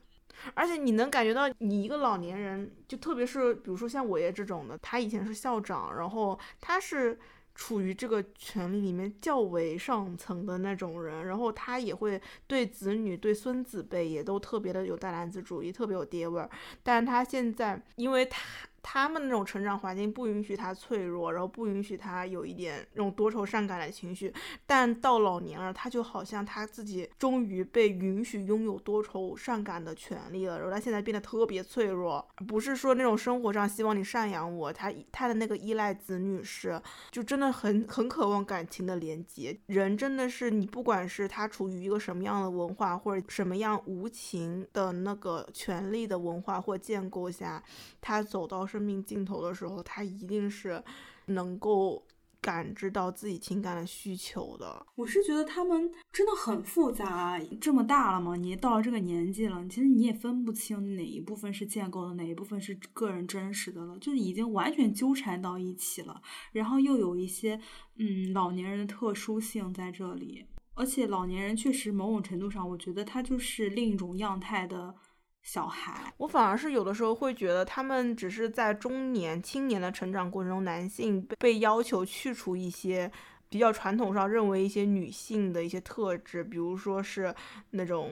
[0.54, 7.18] 而且你能感觉到，你一个老年人，就特别是比如说像我爷这种的，他以前是校长，然后他是
[7.54, 16.50] 处于这个权力里面较为上层的那种人，然后他也会对子女、对孙子辈也都特别的有大男子主义，特别有爹味儿。
[16.82, 18.40] 但是他现在，因为他。
[18.82, 24.34] 他们那种成长环境不允许他脆弱，然后不允许他有一点那种多愁善感的情绪。
[24.66, 30.58] 但到老年了，他就好像他自己终于被允许拥有多愁善感的权利了。
[30.58, 39.56] 然后他现在变得特别脆弱，不是说那种生活上希望你赡养我，他他的那个依赖子女是，就真的很很渴望感情的连接。
[39.66, 47.62] 人真的是你不管是他处于一个什么样的文化或者什么样无情的那个权力的文化或建构下，
[48.00, 48.66] 他走到。
[48.72, 50.82] 生命尽头的时候，他一定是
[51.26, 52.02] 能够
[52.40, 54.86] 感知到自己情感的需求的。
[54.94, 66.22] 我是觉得他们真的很复杂，这么大了嘛，你到了这个年纪了，其实你也分不清哪一部分是建构的，哪一部分是个人真实的了，就是已经完全纠缠到一起了。
[66.52, 67.60] 然后又有一些
[67.96, 74.94] 嗯老年人的特殊性在这里，而且老年人确实某种程度上，我觉得他就是另一种样态的。
[75.42, 83.10] 小孩，我反而是有的时候会觉得，他们只是在中年、青年的成长过程中，男性被要求去除一些
[83.48, 87.34] 比较传统上认为一些女性的一些特质，比如说是
[87.70, 88.10] 那种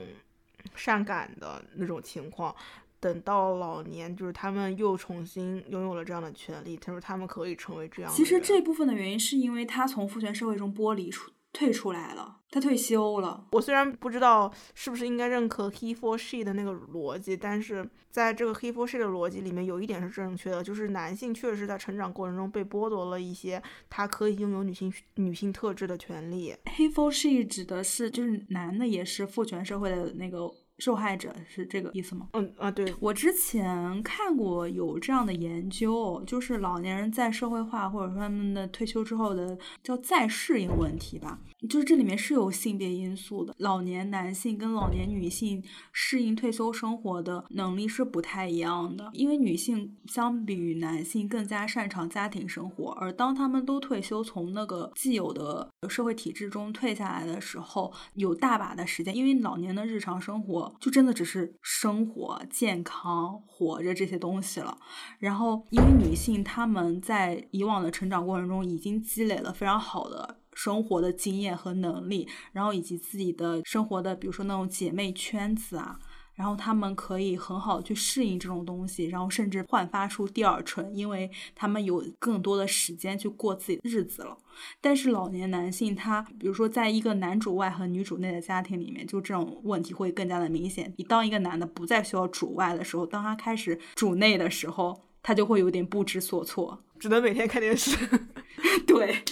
[0.75, 2.53] 善感的那种情况。
[2.99, 8.11] 等到老年，就是他们又重新拥有了这样的权利，他说他们可以成为这样。
[8.11, 11.31] 其实这部分的原因是因为他从父权社会中剥离出。
[11.53, 13.45] 退出来了，他退休了。
[13.51, 26.55] 我虽然不知道是不是应该认可 he for she 的那个逻辑，但是在这个 he for she 的逻辑里面，有一点是正确的，就是男性确实在成长过程中被剥夺了一些他可以拥有女性女性特质的权利。
[26.65, 30.51] he for she 指的是就是男的也是父权社会的那个。
[30.81, 32.27] 受害者是这个意思吗？
[32.33, 41.39] 嗯啊，对我之前看过有这样的研究，就是老年人在社会化或者说他们的退休之后的叫再适应问题吧。
[41.69, 64.77] 就是这里面是有性别因素的，老年男性跟老年女性适应退休生活的能力是不太一样的，因为女性相比于男性更加擅长家庭生活，而当他们都退休，从那个既有的社会体制中退下来的时候，有大把的时间，因为老年的日常生活就真的只是生活、健康、活着这些东西了。
[65.19, 70.37] 然后，因为女性她们在以往的成长过程中已经积累了非常好的。
[70.53, 75.97] 生活的经验和能力，然后以及自己的生活的，比如说那种姐妹圈子啊，
[76.33, 84.37] 然后他们可以很好的去适应这种东西，然后甚至焕发出第二春，因为他们有更多的时间去过自己的日子了。
[84.79, 90.93] 但是老年男性，他比如说在一个男主外和女主内的家庭里面，就这种问题会更加的明显。
[90.97, 97.97] 你当一个男的不再需要主外的时候，当他开始主内的时候，他就会有点不知所措，只能每天看电视。
[98.87, 99.23] 对。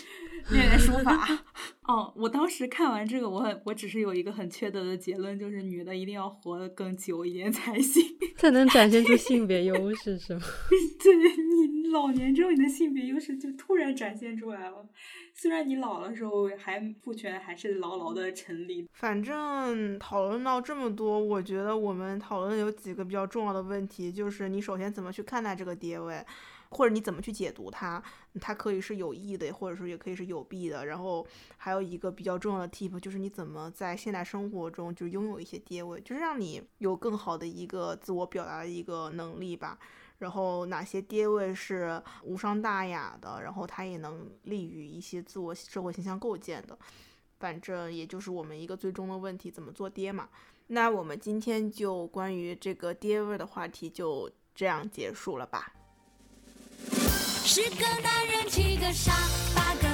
[0.51, 1.27] 练练书法。
[1.87, 8.03] 哦，我当时看完这个，我很，我只是有一个很缺德的结论，就是女的一定要活得更久一点才行，
[8.37, 10.41] 才能展现出性别优势，是吗？
[11.03, 14.87] 对你老年之后，你的性别优势就突然展现出来了。
[15.33, 18.87] 虽然你老了时候还父权还是牢牢的成立。
[18.93, 26.23] 反正讨论到这么多，我觉得我们讨论有几个比较重要的问题，就是你首先怎么去看待这个爹位。
[26.71, 28.01] 或者你怎么去解读它？
[28.39, 30.85] 它可以是有益的，或者说也可以是有弊的。
[30.85, 31.25] 然后
[31.57, 39.77] 还有一个比较重要的 tip，就是你怎么在现代生活中就拥有一些爹位，就是让你有更好的一个自我表达的一个能力吧。
[40.19, 46.77] 然后哪些爹位是无伤大雅的，然后它也能利于一些自我社会形象构建的。
[47.39, 50.27] 反正也就是我们一个最终的问题，怎么做爹嘛？
[50.67, 55.73] 那我们今天就关于这个爹味的话题就这样结束了吧。
[57.61, 59.11] 十个男人，七个傻，
[59.53, 59.88] 八个